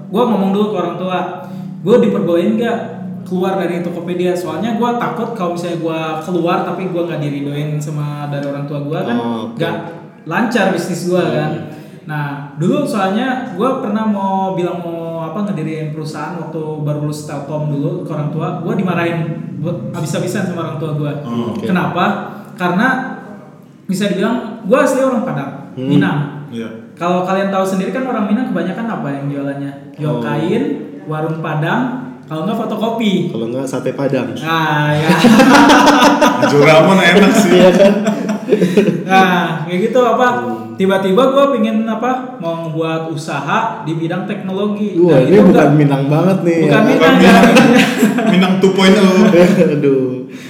[0.07, 1.19] gue ngomong dulu ke orang tua
[1.83, 2.79] gue diperbolehin nggak
[3.27, 8.25] keluar dari Tokopedia soalnya gue takut kalau misalnya gue keluar tapi gue nggak diridoin sama
[8.27, 9.75] dari orang tua gue kan Oh, nggak
[10.23, 11.51] lancar bisnis gue kan
[12.03, 12.25] nah
[12.55, 18.01] dulu soalnya gue pernah mau bilang mau apa ngediriin perusahaan waktu baru lulus Telkom dulu
[18.01, 19.19] ke orang tua gue dimarahin
[19.91, 21.67] habis-habisan sama orang tua gue Oh, oke.
[21.67, 22.05] kenapa
[22.55, 22.87] karena
[23.83, 25.85] bisa dibilang gue asli orang Padang Hmm.
[25.85, 26.89] Minang Iya.
[26.93, 30.23] kalau kalian tahu sendiri kan orang Minang kebanyakan apa yang jualannya jual Oh.
[30.23, 30.63] kain
[31.05, 34.35] warung Padang kalau nggak fotokopi Kalau nggak sate padang.
[34.43, 35.09] nah ya
[36.45, 37.55] Juramon enak sih.
[37.55, 37.93] Iya kan?
[39.03, 40.27] Nah, kayak gitu apa?
[40.75, 42.37] Tiba-tiba gue pengen apa?
[42.37, 44.95] Mau ngebuat usaha di bidang teknologi.
[44.97, 46.59] Wah, Nah, ini itu bukan enggak- Minang banget nih.
[46.63, 46.87] Bukan ya.
[46.87, 47.15] Minang.
[47.17, 47.45] Minang,
[48.33, 49.33] Minang 2.0.
[49.73, 50.05] Aduh.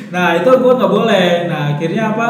[0.10, 1.28] Nah, itu gue nggak boleh.
[1.48, 2.28] Nah, akhirnya apa?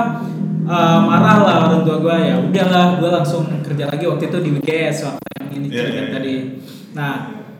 [0.68, 2.36] Eh, marah lah orang tua gue ya.
[2.38, 6.12] Udahlah, gue langsung kerja lagi waktu itu di WKS waktu yang ini Iya, cerita iya.
[6.14, 6.36] tadi.
[6.93, 7.14] Nah,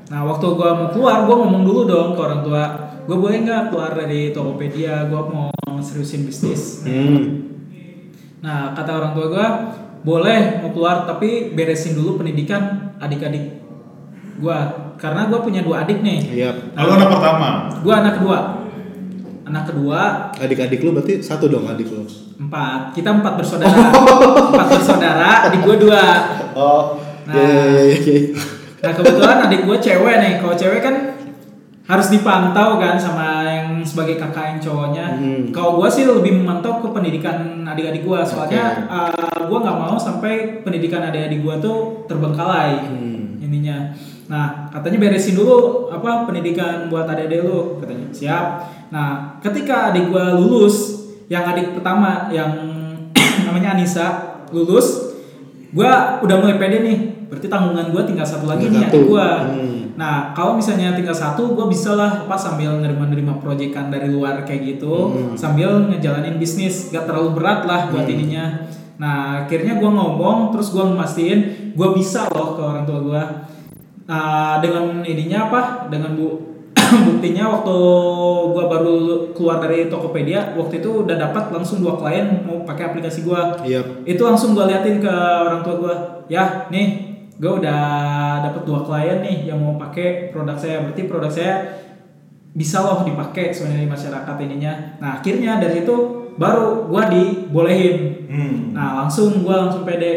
[0.08, 2.64] nah waktu gue mau keluar, gue ngomong dulu dong ke orang tua.
[3.08, 5.08] Gue boleh nggak keluar dari Tokopedia?
[5.08, 5.52] Gue mau
[5.84, 6.84] seriusin bisnis.
[6.84, 7.48] Hmm.
[8.44, 9.48] Nah, kata orang tua gue,
[10.08, 13.60] boleh mau keluar tapi beresin dulu pendidikan adik-adik
[14.40, 14.60] gue.
[14.98, 16.20] Karena gue punya dua adik nih.
[16.44, 16.52] Iya.
[16.74, 17.48] Lalu anak pertama.
[17.84, 18.40] Gue anak kedua.
[19.48, 20.02] Anak kedua
[20.44, 22.04] Adik-adik lu berarti satu dong adik lu.
[22.38, 22.92] empat.
[22.92, 23.92] Kita empat bersaudara.
[24.52, 25.48] empat bersaudara.
[25.48, 26.04] Adik gue dua.
[26.56, 27.00] Oh.
[27.28, 27.34] Nah.
[27.36, 27.98] Iya iya iya.
[28.04, 28.57] iya.
[28.88, 30.34] Nah kebetulan adik gue cewek nih.
[30.40, 30.96] Kalau cewek kan
[31.88, 35.08] harus dipantau kan sama yang sebagai kakak yang cowoknya.
[35.20, 35.44] Hmm.
[35.52, 38.20] Kalau gue sih lebih memantau ke pendidikan adik-adik gue.
[38.24, 38.88] Soalnya
[39.44, 43.44] gue nggak mau sampai pendidikan adik-adik gue tuh terbengkalai Hmm.
[43.44, 43.92] ininya.
[44.32, 48.08] Nah katanya beresin dulu apa pendidikan buat adik-adik lu katanya.
[48.16, 48.46] Siap.
[48.96, 52.56] Nah ketika adik gue lulus, yang adik pertama yang
[53.52, 55.12] namanya Anissa lulus,
[55.76, 55.92] gue
[56.24, 57.17] udah mulai pede nih.
[57.28, 59.30] Berarti tanggungan gue tinggal satu lagi nih adik gue.
[59.30, 59.80] Hmm.
[59.98, 64.78] Nah, kalau misalnya tinggal satu, gue bisa lah apa sambil nerima-nerima proyekan dari luar kayak
[64.78, 65.34] gitu, Hmm.
[65.34, 68.70] sambil ngejalanin bisnis, gak terlalu berat lah buat ininya.
[69.02, 71.40] Nah, akhirnya gue ngomong, terus gue ngemastiin,
[71.74, 73.24] gue bisa loh ke orang tua gue.
[74.08, 75.62] Nah, dengan ininya apa?
[75.90, 76.48] Dengan bu,
[77.08, 77.76] buktinya waktu
[78.56, 78.96] gua baru
[79.36, 83.84] keluar dari Tokopedia waktu itu udah dapat langsung dua klien mau pakai aplikasi gua Iya.
[84.08, 85.96] itu langsung gua liatin ke orang tua gua
[86.32, 87.07] ya nih
[87.38, 87.82] gue udah
[88.42, 91.54] dapat dua klien nih yang mau pakai produk saya berarti produk saya
[92.52, 95.96] bisa loh dipakai sebenarnya di masyarakat ininya nah akhirnya dari itu
[96.34, 98.74] baru gua dibolehin Hmm.
[98.74, 100.12] nah langsung gua langsung pede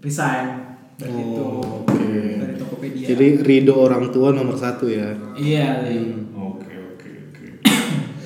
[0.00, 2.08] resign dari itu Oh, oke.
[2.40, 5.12] dari Tokopedia Jadi ridho orang tua nomor satu ya.
[5.34, 6.24] iya Li.
[6.32, 7.46] Oke oke oke.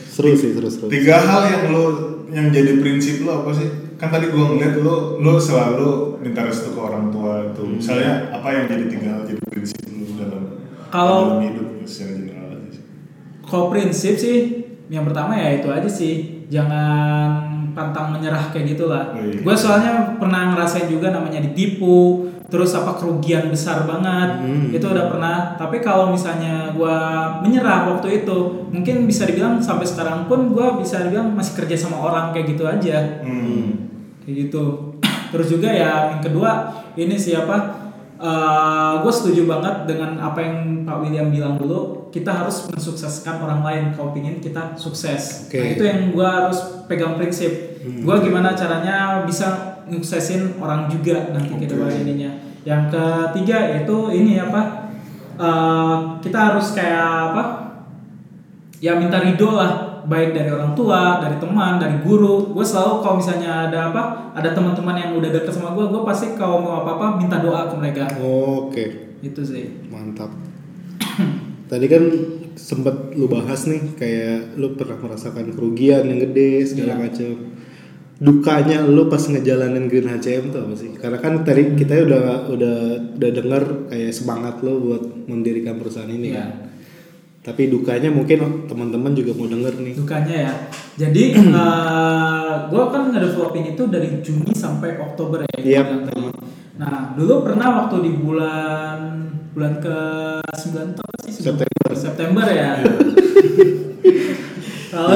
[0.07, 0.87] Seru sih, seru seru.
[0.87, 1.85] Tiga hal yang lo
[2.29, 3.68] yang jadi prinsip lo apa sih?
[3.99, 7.62] Kan tadi gua ngeliat lo lo selalu minta restu ke orang tua itu.
[7.66, 10.42] Misalnya apa yang jadi tiga hal jadi prinsip lo dalam
[10.88, 12.84] Kalau- dalam hidup secara general aja sih.
[13.42, 14.36] Kalau prinsip sih,
[14.86, 16.14] yang pertama ya itu aja sih,
[16.46, 19.14] jangan pantang menyerah kayak gitulah.
[19.14, 19.42] Oh, iya.
[19.42, 24.68] Gue soalnya pernah ngerasain juga namanya ditipu, terus apa kerugian besar banget, Hmm.
[24.72, 25.55] itu udah pernah.
[25.55, 26.96] Tapi kalau misalnya gue
[27.42, 28.38] menyerah waktu itu,
[28.70, 32.64] mungkin bisa dibilang sampai sekarang pun gue bisa dibilang masih kerja sama orang kayak gitu
[32.64, 33.88] aja, Hmm.
[34.29, 34.93] Kayak gitu.
[35.33, 36.68] Terus juga ya yang kedua
[37.01, 37.89] ini siapa?
[38.99, 42.11] gue setuju banget dengan apa yang Pak William bilang dulu.
[42.11, 45.47] Kita harus mensukseskan orang lain kalau pingin kita sukses.
[45.47, 45.55] Oke.
[45.55, 46.59] Nah, itu yang gue harus
[46.91, 47.79] pegang prinsip.
[47.81, 52.31] Gue gimana caranya bisa suksesin orang juga nanti ke depan ininya.
[52.66, 54.91] Yang ketiga yaitu ini apa?
[55.39, 57.43] eh, kita harus kayak apa?
[58.83, 62.53] Ya minta ridho lah baik dari orang tua, dari teman, dari guru.
[62.53, 66.36] Gue selalu kalau misalnya ada apa, ada teman-teman yang udah deket sama gue, gue pasti
[66.36, 68.05] kalau mau apa-apa minta doa ke mereka.
[68.20, 69.88] Oke, Itu sih.
[69.88, 70.30] mantap.
[71.70, 72.03] Tadi kan
[72.55, 77.03] sempet lu bahas nih kayak lu pernah merasakan kerugian yang gede segala Iya.
[77.03, 77.32] macam.
[78.18, 80.90] Dukanya lu pas ngejalanin Green HCM tuh apa sih?
[80.90, 82.76] Karena kan tadi kita udah udah
[83.14, 86.42] udah denger kayak semangat lu buat mendirikan perusahaan ini Iya.
[86.42, 86.49] kan.
[87.49, 89.94] Tapi dukanya mungkin teman-teman juga mau denger nih.
[89.96, 90.53] Dukanya ya.
[91.01, 91.32] Jadi
[92.70, 95.57] gue kan ngedevelopin itu dari Juni sampai Oktober ya.
[95.57, 95.82] Iya.
[96.05, 96.28] tadi.
[96.76, 99.96] Nah dulu pernah waktu di bulan bulan ke
[100.44, 101.32] 9 itu apa sih?
[101.40, 101.66] September.
[101.96, 102.84] September ya.
[104.92, 105.09] Kalau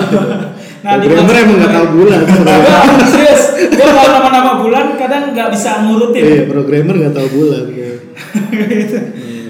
[0.84, 2.20] nah di Programmer bulan emang nggak tahu bulan.
[3.12, 3.42] Serius,
[3.76, 6.22] gue kalau nama-nama bulan kadang nggak bisa ngurutin.
[6.24, 7.64] Iya, programmer nggak tahu bulan.
[7.68, 7.92] ya.
[8.52, 8.98] Gitu.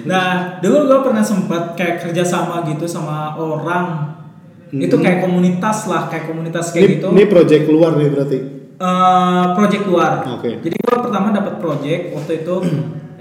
[0.03, 4.17] Nah, dulu gue pernah sempat kayak kerja sama gitu sama orang.
[4.73, 7.09] Itu kayak komunitas lah, kayak komunitas kayak Ini, gitu.
[7.13, 8.39] ini project keluar nih berarti.
[8.83, 10.13] Eh, project luar.
[10.27, 10.59] Oke.
[10.59, 12.55] Jadi gue pertama dapat project waktu itu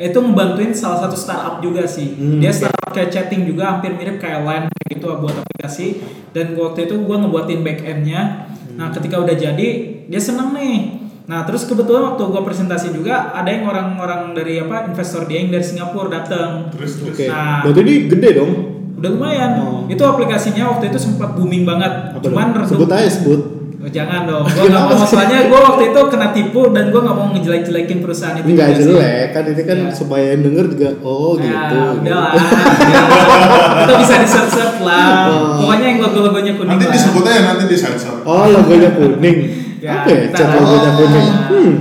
[0.02, 2.18] itu ngebantuin salah satu startup juga sih.
[2.18, 6.02] Hmm, Dia startup kayak chatting juga hampir mirip kayak Line kayak gitu buat aplikasi.
[6.34, 8.50] Dan waktu itu gue ngebuatin back endnya.
[8.74, 9.68] Nah ketika udah jadi
[10.10, 11.01] dia seneng nih.
[11.24, 15.50] Nah terus kebetulan waktu gue presentasi juga ada yang orang-orang dari apa investor dia yang
[15.50, 16.68] dari Singapura datang.
[16.72, 17.14] Terus terus.
[17.14, 17.26] Oke.
[17.26, 17.62] Nah.
[17.62, 18.52] Berarti ini gede dong.
[18.96, 19.52] Udah lumayan.
[19.60, 19.80] Oh.
[19.86, 22.14] Itu aplikasinya waktu itu sempat booming banget.
[22.14, 22.66] Apa Cuman dong?
[22.66, 23.42] sebut aja sebut.
[23.82, 27.18] Oh, jangan dong, gue gak mau soalnya gue waktu itu kena tipu dan gue gak
[27.18, 28.54] mau ngejelek-jelekin perusahaan itu.
[28.54, 29.90] Enggak jelek kan ini kan Ya.
[29.90, 31.78] supaya yang denger juga oh Ya, gitu.
[31.98, 32.34] udah lah.
[33.82, 34.54] itu bisa di search
[34.86, 35.06] lah.
[35.26, 35.66] Oh.
[35.66, 36.94] Pokoknya yang logo-logonya kuning Nanti lah.
[36.94, 38.22] disebut aja nanti di sensor.
[38.22, 39.38] Oh logonya kuning.
[39.82, 40.20] Ya, Apa ya?
[40.24, 41.28] kita- Cat logonya kuning.
[41.28, 41.50] Nah.
[41.50, 41.74] Hmm.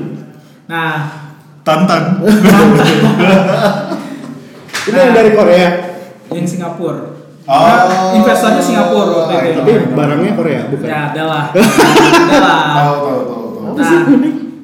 [0.66, 0.94] Nah,
[1.60, 2.02] Tantan.
[4.82, 5.68] Ini yang dari Korea.
[6.30, 7.20] yang Singapura.
[7.44, 7.58] Oh.
[7.58, 9.60] Nah, investornya Singapura waktu itu.
[9.60, 10.86] Tapi barangnya Korea bukan.
[10.86, 11.44] Ya, ada lah.
[12.22, 12.62] Ada lah.
[12.72, 13.70] Tahu tahu tahu tahu.
[13.74, 14.02] Nah,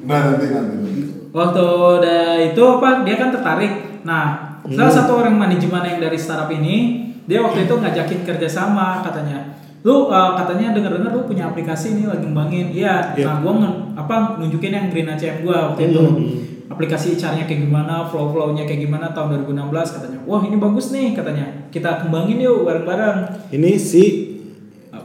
[0.01, 0.73] Nah nanti nanti.
[0.73, 1.01] nanti.
[1.29, 4.25] waktu udah itu apa dia kan tertarik nah
[4.65, 4.97] salah Hmm.
[4.97, 6.75] satu orang manajemen yang dari startup ini
[7.23, 9.53] dia waktu itu ngajakin kerjasama katanya
[9.87, 13.23] lu uh, katanya denger dengar lu punya aplikasi ini lagi ngembangin iya Iya.
[13.25, 16.39] nah gua nge- apa nunjukin yang Green ACM gua waktu itu Hmm.
[16.67, 21.15] aplikasi caranya kayak gimana flow flownya kayak gimana tahun 2016 katanya wah ini bagus nih
[21.15, 23.17] katanya kita kembangin yuk bareng-bareng
[23.49, 24.03] Ini si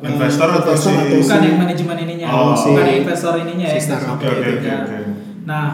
[0.03, 3.35] Investor atau investor si- atau bukan si- yang manajemen ininya Oh, bukan si- yang investor
[3.39, 4.77] ininya si ya startup Oke oke oke Ya.
[4.83, 4.99] oke.
[5.45, 5.65] Nah,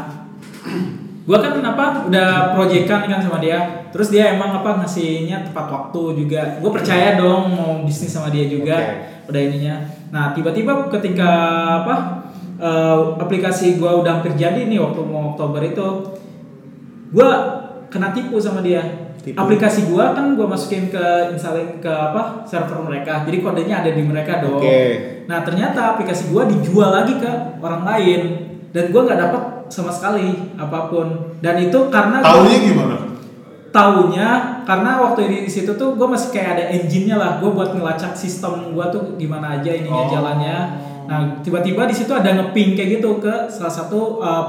[1.25, 3.88] gua kan apa udah proyekan kan sama dia.
[3.95, 6.61] Terus dia emang apa ngasihnya tepat waktu juga.
[6.61, 8.77] Gue percaya dong mau bisnis sama dia juga.
[9.29, 9.99] Udah ininya.
[10.09, 11.31] Nah, tiba-tiba ketika
[11.85, 11.97] apa
[12.59, 15.87] eh, aplikasi gua udah hampir jadi nih waktu mau Oktober itu,
[17.13, 17.29] gua
[17.93, 19.13] kena tipu sama dia.
[19.21, 19.37] Tipu.
[19.37, 23.23] Aplikasi gua kan gua masukin ke installin ke apa server mereka.
[23.29, 24.65] Jadi kodenya ada di mereka dong.
[24.65, 24.81] Oke.
[25.29, 27.31] Nah ternyata aplikasi gua dijual lagi ke
[27.61, 28.21] orang lain
[28.73, 31.37] dan gua nggak dapat sama sekali apa pun.
[31.45, 32.97] Dan itu karena Taunya gimana?
[33.69, 38.13] Taunya karena waktu di situ tuh gue masih kayak ada engine-nya lah gue buat ngelacak
[38.13, 40.11] sistem gue tuh gimana aja ininya Oh.
[40.11, 40.59] jalannya
[41.05, 44.45] nah tiba-tiba di situ ada ngeping kayak gitu ke salah satu uh,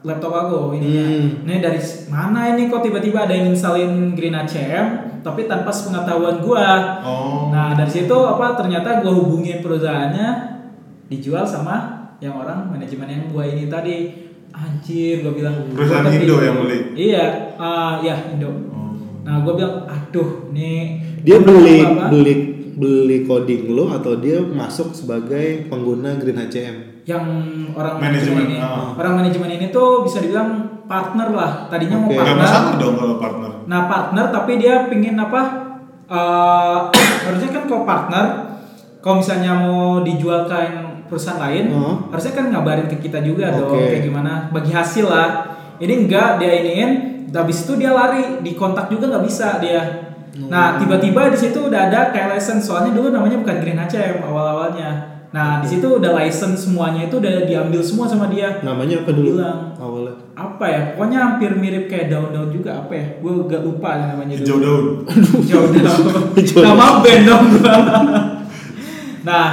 [0.00, 1.44] laptop aku ininya Hmm.
[1.44, 4.86] ini dari mana ini kok tiba-tiba ada yang installin Green ACM
[5.20, 6.96] tapi tanpa sepengetahuan gua.
[7.04, 7.52] Oh.
[7.52, 10.28] Nah dari situ apa ternyata gua hubungin perusahaannya
[11.12, 13.96] dijual sama yang orang manajemen yang gua ini tadi.
[14.60, 15.56] Anjir, gua bilang.
[15.72, 16.78] Perusahaan gua tapi- Indo yang beli?
[16.94, 17.24] Iya,
[17.56, 18.50] ah, ya Indo.
[18.68, 18.92] Oh.
[19.24, 22.08] Nah gua bilang, aduh, nih Dia beli apa?
[22.08, 22.34] beli
[22.72, 26.76] beli coding lo atau dia masuk sebagai pengguna Green HCM?
[27.02, 27.26] yang
[27.72, 28.94] orang Manajemen, ini, ah.
[28.94, 30.50] orang manajemen ini tuh bisa dibilang
[30.86, 31.52] partner lah.
[31.66, 32.14] Tadinya mau Oke.
[32.14, 32.38] Gak partner.
[32.38, 33.50] masalah dong kalau partner.
[33.66, 35.42] Nah partner tapi dia pingin apa?
[36.06, 36.78] eh
[37.24, 38.24] harusnya kan kalau partner,
[38.98, 41.96] kalau misalnya mau dijual ke yang perusahaan lain, Hmm.
[42.08, 43.90] harusnya kan ngabarin ke kita juga dong Oke.
[43.90, 45.28] kayak gimana, bagi hasil lah.
[45.76, 46.90] Ini enggak dia iniin,
[47.28, 49.82] habis itu dia lari, di kontak juga nggak bisa dia.
[50.40, 54.90] Nah tiba-tiba di situ udah ada kayak license, soalnya dulu namanya bukan Green HCM awal-awalnya.
[55.30, 59.38] Nah di situ udah license semuanya itu udah diambil semua sama dia Namanya apa dulu?
[59.38, 59.78] Bilang.
[59.78, 60.14] Awalnya.
[60.34, 64.56] apa ya pokoknya hampir mirip kayak daun-daun juga apa ya gue gak lupa namanya Hijau
[64.56, 64.64] dulu.
[64.64, 64.84] daun.
[65.44, 67.74] hijau daun Hijau nama band dong gua.
[69.28, 69.46] nah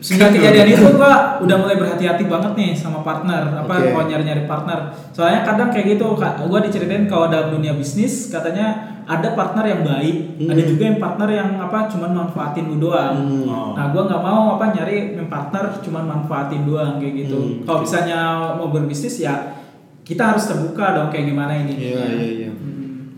[0.00, 1.12] sejak kejadian itu gue
[1.44, 3.92] udah mulai berhati-hati banget nih sama partner apa Oke.
[3.92, 9.36] kalau nyari-nyari partner soalnya kadang kayak gitu gue diceritain kalau dalam dunia bisnis katanya ada
[9.36, 10.16] partner yang baik
[10.48, 13.16] ada juga yang partner yang apa cuman manfaatin lu doang
[13.50, 13.74] Oh.
[13.74, 17.38] Nah, gue nggak mau apa nyari yang partner cuma manfaatin doang kayak gitu.
[17.38, 17.56] Hmm.
[17.66, 18.18] Kalau misalnya
[18.54, 19.58] mau berbisnis ya
[20.06, 21.74] kita harus terbuka dong kayak gimana ini.
[21.76, 22.50] Iya iya iya.
[22.50, 23.14] Hmm.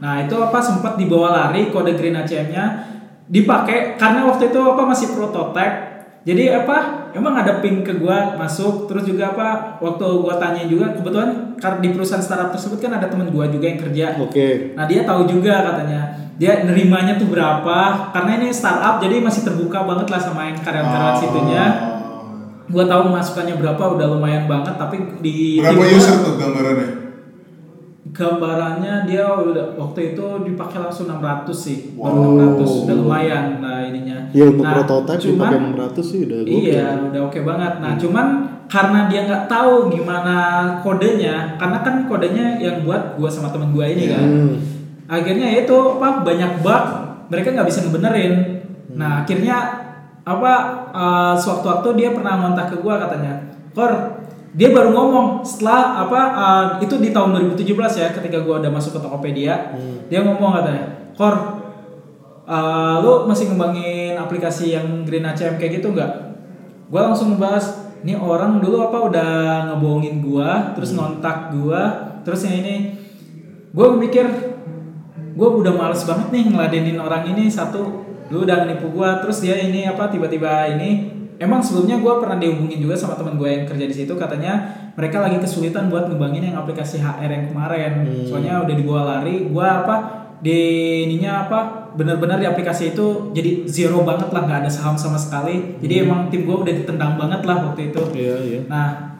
[0.00, 2.64] Nah itu apa sempat dibawa lari kode Green ACM-nya
[3.26, 5.76] dipakai karena waktu itu apa masih prototype.
[6.26, 10.90] Jadi apa emang ada ping ke gua masuk terus juga apa waktu gua tanya juga
[10.90, 14.18] kebetulan karena di perusahaan startup tersebut kan ada teman gua juga yang kerja.
[14.18, 14.74] Oke.
[14.74, 16.02] Nah dia tahu juga katanya
[16.34, 21.14] dia nerimanya tuh berapa karena ini startup jadi masih terbuka banget lah sama yang karyawan-karyawan
[21.14, 21.22] Oh.
[21.22, 21.64] situnya.
[22.66, 26.88] Gua tahu masukannya berapa udah lumayan banget tapi di Berapa user tuh gambarannya?
[28.14, 29.26] Gambarannya dia
[29.74, 31.78] waktu itu dipakai langsung 600 sih.
[31.98, 32.06] Wow.
[32.06, 34.18] baru 600 udah lumayan nah ininya.
[34.30, 35.58] Ya untuk nah, prototype cuman dipakai
[35.98, 36.54] 600 sih udah gokil.
[36.54, 37.72] iya udah oke banget.
[37.82, 38.26] Nah cuman
[38.66, 40.36] karena dia nggak tahu gimana
[40.82, 44.26] kodenya karena kan kodenya yang buat gua sama temen gua ini kan.
[44.26, 44.56] Hmm.
[45.06, 46.84] akhirnya ya itu apa banyak bug.
[47.26, 48.34] Mereka nggak bisa ngebenerin.
[48.94, 49.56] Nah akhirnya
[50.26, 50.52] apa
[50.90, 53.46] eh, sewaktu-waktu dia pernah ngontak ke gua katanya
[53.76, 54.15] kor
[54.56, 58.96] dia baru ngomong setelah apa eh, itu di tahun 2017 ya ketika gua udah masuk
[58.96, 59.76] ke Tokopedia.
[60.08, 61.34] Dia ngomong katanya kor
[62.48, 66.12] eh, lu masih ngembangin aplikasi yang Green ACM kayak gitu nggak?
[66.88, 69.30] Gua langsung ngebahas ini orang dulu apa udah
[69.72, 72.76] ngebohongin gua terus ngontak gua terus yang ini.
[73.76, 74.24] Gue mikir
[75.36, 79.60] gue udah males banget nih ngeladenin orang ini satu lu udah nipu gue terus dia
[79.60, 83.84] ini apa tiba-tiba ini emang sebelumnya gue pernah dihubungin juga sama teman gue yang kerja
[83.84, 87.92] di situ katanya mereka lagi kesulitan buat ngembangin yang aplikasi HR yang kemarin
[88.24, 89.96] soalnya udah dibawa lari gue apa
[90.40, 90.60] di
[91.08, 95.80] ininya apa benar-benar di aplikasi itu jadi zero banget lah nggak ada saham sama sekali
[95.80, 98.60] jadi emang tim gue udah ditendang banget lah waktu itu Iya iya.
[98.68, 99.16] Nah,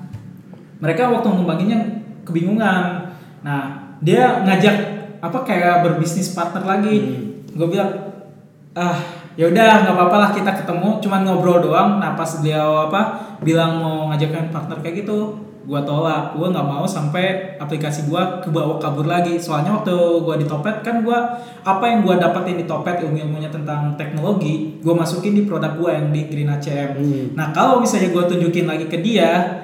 [0.80, 1.80] mereka waktu ngembanginnya
[2.28, 3.12] kebingungan.
[3.40, 3.62] Nah,
[4.04, 4.76] dia ngajak
[5.24, 6.96] apa kayak berbisnis partner lagi.
[7.56, 8.12] Gue bilang,
[8.76, 9.00] ah
[9.36, 12.00] ya udah nggak apa-apa lah kita ketemu, cuman ngobrol doang.
[12.00, 15.36] Nah pas dia apa bilang mau ngajakin partner kayak gitu,
[15.68, 16.32] gue tolak.
[16.32, 19.36] Gue nggak mau sampai aplikasi gue kebawa kabur lagi.
[19.36, 19.92] Soalnya waktu
[20.24, 21.18] gue di Topet kan gue
[21.62, 26.08] apa yang gue dapetin di Topet ilmu-ilmunya tentang teknologi, gue masukin di produk gue yang
[26.10, 26.90] di Green ACM.
[26.96, 27.24] Hmm.
[27.36, 29.62] Nah kalau misalnya gue tunjukin lagi ke dia,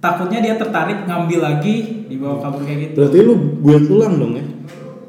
[0.00, 3.00] takutnya dia tertarik ngambil lagi dibawa kabur kayak gitu.
[3.00, 3.34] Berarti lu
[3.64, 4.44] buat ulang dong ya?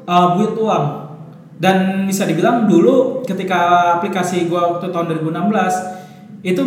[0.02, 0.84] Uh, buat uang.
[1.62, 6.58] Dan bisa dibilang dulu ketika aplikasi gue waktu tahun 2016 itu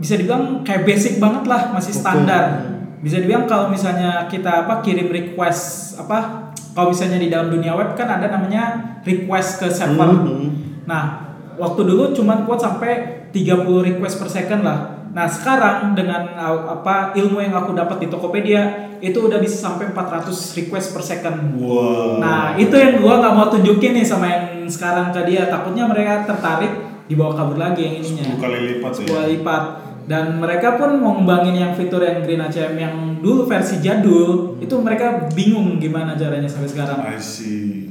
[0.00, 2.64] bisa dibilang kayak basic banget lah masih standar.
[3.04, 7.92] Bisa dibilang kalau misalnya kita apa kirim request apa kalau misalnya di dalam dunia web
[7.92, 10.08] kan ada namanya request ke server.
[10.16, 10.48] Hmm.
[10.88, 14.91] Nah, waktu dulu cuma kuat sampai 30 request per second lah.
[15.12, 19.92] Nah, sekarang dengan uh, apa ilmu yang aku dapat di Tokopedia itu udah bisa sampai
[19.92, 20.24] 400
[20.56, 21.60] request per second.
[21.60, 22.16] Wow.
[22.16, 25.52] Nah, itu yang gua nggak mau tunjukin nih sama yang sekarang ke dia.
[25.52, 26.72] Takutnya mereka tertarik
[27.12, 28.24] dibawa kabur lagi yang ininya.
[28.24, 29.04] 10 kali lipat ya.
[29.04, 29.64] 10 kali lipat.
[30.02, 34.74] Dan mereka pun mau ngembangin yang fitur yang Green ACM yang dulu versi jadul, itu
[34.82, 36.98] mereka bingung gimana caranya sampai sekarang.
[37.06, 37.86] I see.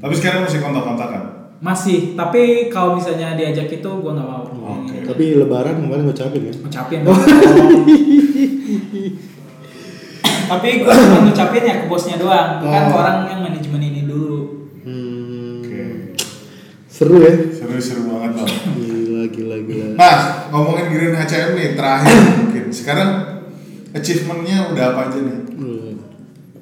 [0.00, 1.22] Tapi sekarang masih kontak-kontakan.
[1.60, 4.44] Masih, tapi kalau misalnya diajak itu gua nggak mau.
[4.80, 4.95] Oke.
[5.06, 6.54] Tapi lebaran kemarin ngucapin ya?
[6.56, 7.16] Ngucapin dong.
[10.46, 13.00] tapi gue cuma ngucapin ya ke bosnya doang, bukan ke Oh.
[13.02, 14.38] orang yang manajemen ini dulu.
[14.86, 15.58] Hmm.
[15.58, 15.82] Oke.
[16.86, 17.34] Seru ya?
[17.50, 18.48] Seru-seru banget loh.
[18.78, 19.86] Gila gila gila.
[19.98, 20.16] Nah,
[20.50, 22.64] ngomongin Green HCM nih, terakhir mungkin.
[22.70, 23.10] Sekarang
[23.90, 25.38] achievementnya udah apa aja nih?
[25.50, 25.92] Hmm.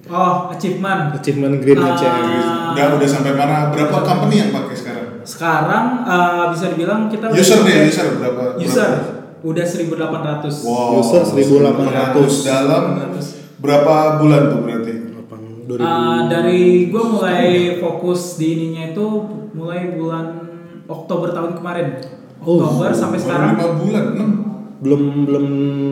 [0.04, 1.12] Oh, achievement.
[1.14, 1.92] Achievement Green Ah.
[1.92, 2.24] HCM.
[2.72, 3.68] Udah udah sampai mana?
[3.68, 4.93] Berapa company yang pakai sekarang?
[5.24, 8.42] Sekarang eh, bisa dibilang kita User sampai- user berapa?
[8.56, 9.22] User berapa?
[9.42, 10.54] udah 1800.
[10.62, 12.44] Wow, User 1800.
[12.44, 12.84] dalam
[13.58, 14.94] berapa bulan tuh berarti?
[15.64, 15.80] 2000.
[15.80, 17.44] Eh, dari gue mulai
[17.78, 19.06] fokus di ininya itu
[19.52, 20.26] mulai bulan
[20.84, 21.88] Oktober tahun kemarin.
[22.38, 24.30] Oh, Oktober sampai Baru sekarang lima bulan, enam,
[24.76, 25.46] belum belum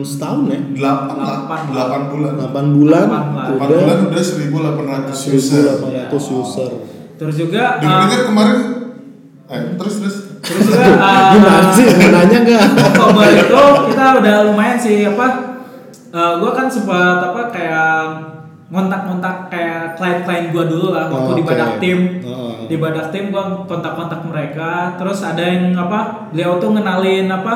[0.05, 1.59] setahun ya delapan lah, Delapan.
[1.65, 2.33] delapan bulan.
[2.37, 3.45] 8 bulan Delapan lah.
[3.49, 5.65] Delapan udah bulan udah 1800 user.
[5.81, 6.69] 1800 user
[7.13, 8.57] terus juga eh, Dengar-dengar kemarin,
[9.53, 10.15] eh terus terus.
[10.41, 11.85] terus juga eh, gimana sih?
[12.09, 12.63] Nanya nggak?
[12.89, 13.61] Oktober itu
[13.93, 15.27] kita udah lumayan sih apa
[16.13, 17.97] gue kan sempat apa kayak
[18.69, 21.99] ngontak-ngontak kayak klien-klien gue dulu lah waktu Oh, di badak tim.
[22.25, 22.65] Oh.
[22.65, 27.53] di badak tim gue kontak-kontak mereka terus ada yang apa beliau tuh ngenalin apa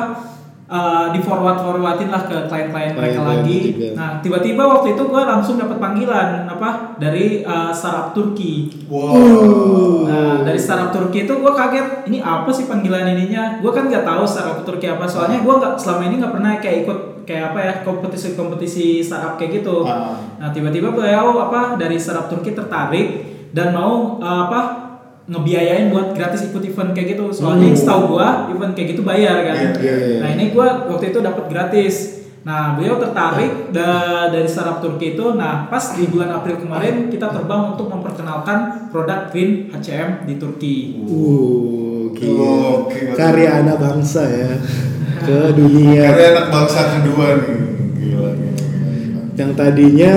[0.68, 3.88] eh, di forward forwardin lah ke klien-klien mereka lagi juga.
[3.96, 10.08] nah tiba-tiba waktu itu gue langsung dapat panggilan apa dari eh, startup Turki Wow.
[10.08, 13.60] Nah, dari startup Turki itu gue kaget, ini apa sih panggilan ininya?
[13.60, 16.76] Gue kan nggak tahu startup Turki apa, soalnya gue nggak selama ini nggak pernah kayak
[16.88, 16.98] ikut
[17.28, 19.84] kayak apa ya kompetisi-kompetisi startup kayak gitu.
[19.84, 20.16] Ah.
[20.40, 23.08] Nah, tiba-tiba beliau apa dari startup Turki tertarik
[23.52, 24.87] dan mau eh, apa
[25.28, 27.28] ngebiayain buat gratis ikut event kayak gitu.
[27.30, 27.76] Soalnya Hmm.
[27.76, 29.54] setahu gue event kayak gitu bayar kan.
[29.54, 30.18] Iya, iya, iya.
[30.18, 31.94] Nah, ini gue waktu itu dapat gratis.
[32.40, 35.36] Nah, beliau tertarik da- dari startup Turki itu.
[35.36, 38.58] Nah, pas di bulan April kemarin kita terbang untuk memperkenalkan
[38.88, 40.76] produk Green HCM di Turki.
[40.98, 41.76] uh
[42.08, 42.48] gila
[42.82, 43.14] oke.
[43.14, 44.50] karya anak bangsa ya
[45.28, 47.58] ke dunia Karena anak bangsa kedua nih.
[47.94, 49.20] Gila, gila, gila.
[49.36, 50.14] yang tadinya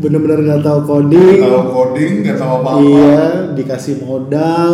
[0.00, 2.80] bener-bener nggak tahu coding Nggak tahu coding, nggak tahu apa-apa.
[2.80, 3.20] iya
[3.52, 4.72] dikasih modal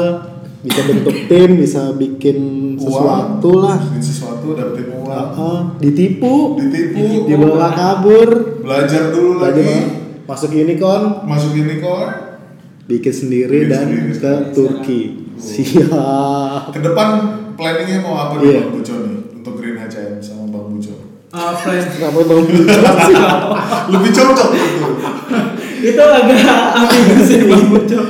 [0.59, 2.39] bisa bentuk tim bisa bikin
[2.77, 5.07] sesuatu lah Bikin sesuatu dapetin uang.
[5.09, 7.07] Heeh, ditipu Ditipu.
[7.24, 8.29] dibawa kabur
[8.61, 9.79] Belajar dulu lagi lagi.
[10.24, 12.11] masuk unicorn Masuk unicorn.
[12.85, 14.14] bikin sendiri Bikin dan sendiri.
[14.16, 15.01] ke Turki
[15.37, 17.09] siap Ke depan
[17.55, 18.61] planningnya mau apa nih Iya.
[18.61, 20.95] Bang Buco nih untuk Green HCM sama Bang Buco?
[21.29, 23.14] Uh, plan kenapa bang sih
[23.93, 24.49] Lebih cocok.
[25.87, 26.41] Itu agak
[26.74, 28.01] ambigu sih Bang Buco.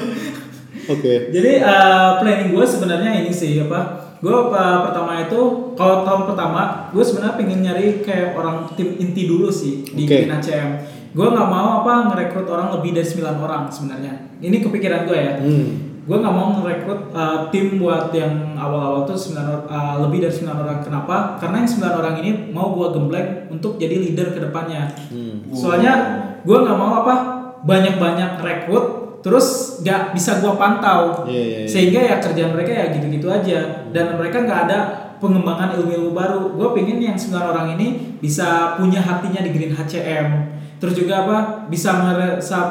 [0.86, 4.06] oke Jadi uh, planning gue sebenarnya ini sih apa?
[4.16, 5.40] Gue pertama itu
[5.76, 10.08] kalau tahun pertama gue sebenarnya pengen nyari kayak orang tim inti dulu sih di.
[10.08, 10.70] Green HCM.
[11.12, 14.36] Gue nggak mau apa ngerekrut orang lebih dari 9 orang sebenarnya.
[14.40, 15.34] Ini kepikiran gue ya.
[15.40, 15.68] hmm.
[16.06, 20.32] Gue nggak mau ngerekrut uh, tim buat yang awal-awal tuh 9 or- uh, lebih dari
[20.32, 20.78] 9 orang.
[20.84, 21.40] Kenapa?
[21.40, 24.92] Karena yang 9 orang ini mau gue gembleng untuk jadi leader ke depannya.
[25.08, 25.50] Hmm.
[25.56, 25.92] Soalnya
[26.44, 27.14] gue nggak mau apa
[27.64, 31.26] banyak-banyak rekrut terus nggak bisa gue pantau.
[31.26, 31.68] Iya, iya, iya.
[31.68, 33.88] sehingga ya kerjaan mereka ya gitu-gitu aja.
[33.90, 34.78] Dan mereka nggak ada
[35.18, 36.54] pengembangan ilmu-ilmu baru.
[36.54, 41.36] Gue pengen yang 9 orang ini bisa punya hatinya di Green HCM terus juga apa
[41.72, 42.68] bisa meresap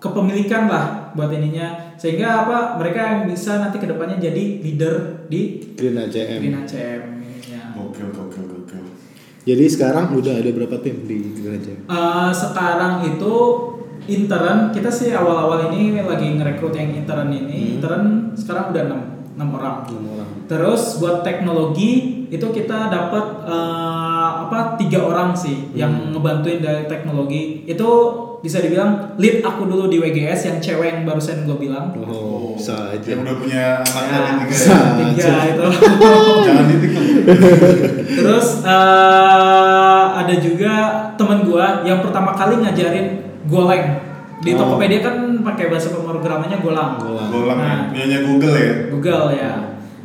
[0.00, 1.94] kepemilikan lah buat ininya.
[1.94, 7.02] Sehingga apa mereka yang bisa nanti ke depannya jadi leader di Green ACM Green HCM
[7.46, 7.62] ya.
[7.78, 8.84] Gokil, gokil, gokil.
[9.46, 13.34] jadi sekarang udah ada berapa tim di Green ACM Eh, sekarang itu
[14.06, 17.76] intern kita sih awal-awal ini lagi ngerekrut yang intern ini.
[17.78, 19.76] Intern sekarang udah 6 6 orang.
[19.88, 20.28] Enam orang.
[20.44, 21.90] Terus buat teknologi
[22.28, 27.64] itu kita dapat eh, apa tiga orang sih yang ngebantuin dari teknologi.
[27.64, 27.88] Itu
[28.42, 31.94] bisa dibilang lead aku dulu di WGS yang cewek yang barusan gue bilang.
[31.96, 33.06] Oh bisa aja.
[33.06, 34.74] Yang udah punya anak Ya, tiga bisa.
[34.74, 34.80] ya.
[35.00, 35.66] tiga itu.
[36.46, 37.06] Jangan ditikung.
[38.20, 40.72] Terus eh, ada juga
[41.16, 44.12] temen gua yang pertama kali ngajarin goleng
[44.42, 44.58] di Oh.
[44.58, 45.16] Tokopedia kan
[45.46, 46.98] pakai bahasa pemrogramannya golang.
[46.98, 47.28] Golang.
[47.30, 47.66] Golang ya.
[47.70, 47.82] Nah.
[47.94, 48.72] Punyanya Google ya.
[48.90, 49.52] Google ya.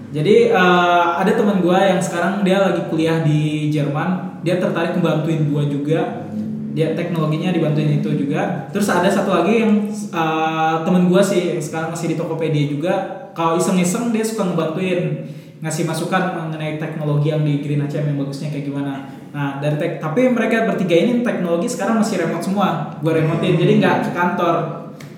[0.08, 5.50] Jadi eh, ada temen gua yang sekarang dia lagi kuliah di Jerman, dia tertarik membantuin
[5.50, 6.30] gua juga.
[6.78, 8.70] Dia teknologinya dibantuin itu juga.
[8.70, 12.94] Terus ada satu lagi yang eh, temen gua sih yang sekarang masih di Tokopedia juga.
[13.34, 15.26] Kalau iseng-iseng dia suka ngebantuin
[15.58, 19.16] ngasih masukan mengenai teknologi yang di Green HCM yang bagusnya kayak gimana.
[19.34, 22.95] Nah dari tek tapi mereka bertiga ini teknologi sekarang masih remote semua.
[23.03, 24.55] Gua remotein jadi nggak ke kantor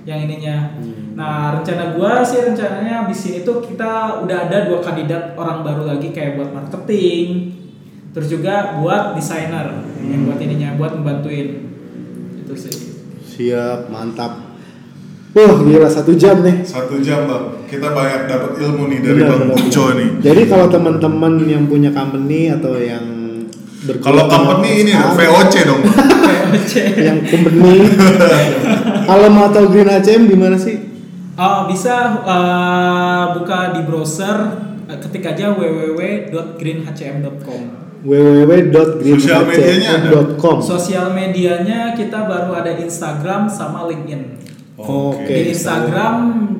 [0.07, 0.79] yang ininya.
[1.13, 5.83] Nah rencana gua sih rencananya di sini tuh kita udah ada dua kandidat orang baru
[5.85, 7.53] lagi kayak buat marketing,
[8.15, 11.69] terus juga buat desainer yang buat ininya buat membantuin
[12.39, 12.75] itu sih.
[13.21, 14.49] siap mantap
[15.29, 17.45] Wah gila satu jam nih Satu jam bang.
[17.69, 19.93] Kita banyak dapat ilmu nih dari Benar, Bang benar.
[19.93, 20.09] nih.
[20.25, 23.18] Jadi kalau teman-teman yang punya company atau yang
[23.79, 25.79] Kalau company ini dong, VOC dong.
[26.51, 26.73] VOC.
[26.99, 27.87] yang company
[29.09, 30.75] kalau mau tahu Green ACM di mana sih?
[31.39, 34.35] Oh, bisa uh, buka di browser
[34.85, 37.61] uh, ketik aja www.greenhcm.com.
[38.03, 40.57] Www.greenhcm.com.
[40.59, 44.35] Sosial medianya kita baru ada Instagram sama LinkedIn.
[44.75, 45.23] Oke.
[45.27, 46.15] Di Instagram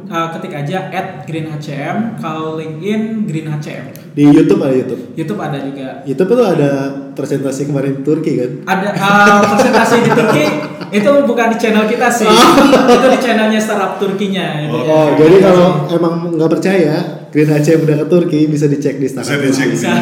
[0.10, 0.90] uh, ketik aja
[1.24, 3.86] @greenhcm, kalau LinkedIn greenhcm.
[4.12, 5.02] Di YouTube ada YouTube.
[5.16, 5.88] YouTube ada juga.
[6.04, 6.72] YouTube itu ada
[7.16, 8.52] presentasi kemarin Turki kan?
[8.66, 10.46] Ada uh, presentasi di Turki
[11.00, 12.28] itu bukan di channel kita sih.
[12.98, 14.66] itu di channelnya startup Turkinya.
[14.66, 14.90] gitu ya.
[14.90, 16.96] Oh, jadi kalau emang nggak percaya
[17.30, 19.46] Green HCM udah ke Turki bisa dicek di Bisa Instagram.
[19.46, 19.94] dicek di Bisa.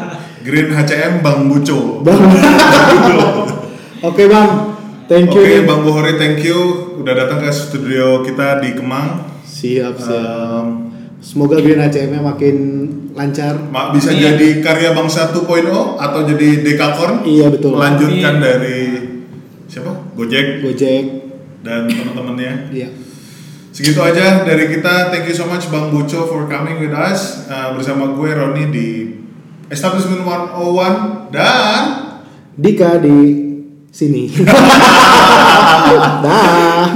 [0.46, 2.06] Green HCM Bang Buco.
[2.06, 2.22] Bang.
[4.06, 4.50] Oke bang,
[5.10, 5.42] thank you.
[5.42, 5.66] Oke, nih.
[5.66, 9.35] Bang Buhori, thank you udah datang ke studio kita di Kemang.
[9.56, 10.12] Siap siap.
[10.12, 10.66] Um,
[11.16, 12.56] Semoga Green HCM-nya makin
[13.10, 13.56] lancar.
[13.66, 14.20] Ma- bisa Amin.
[14.22, 15.64] jadi karya bangsa 2.0
[15.96, 17.72] atau jadi dekakorn Iya betul.
[17.72, 18.44] melanjutkan Amin.
[18.44, 18.78] dari
[19.66, 21.04] siapa Gojek Gojek.
[21.60, 22.88] dan teman-temannya Iya.
[23.72, 27.74] segitu aja dari kita thank you so much Bang Buco for coming with us Uh,
[27.74, 28.88] bersama gue Roni di
[29.66, 31.82] Establishment 101 dan
[32.54, 33.18] Dika di
[33.90, 34.30] sini.
[36.22, 36.86] Dah.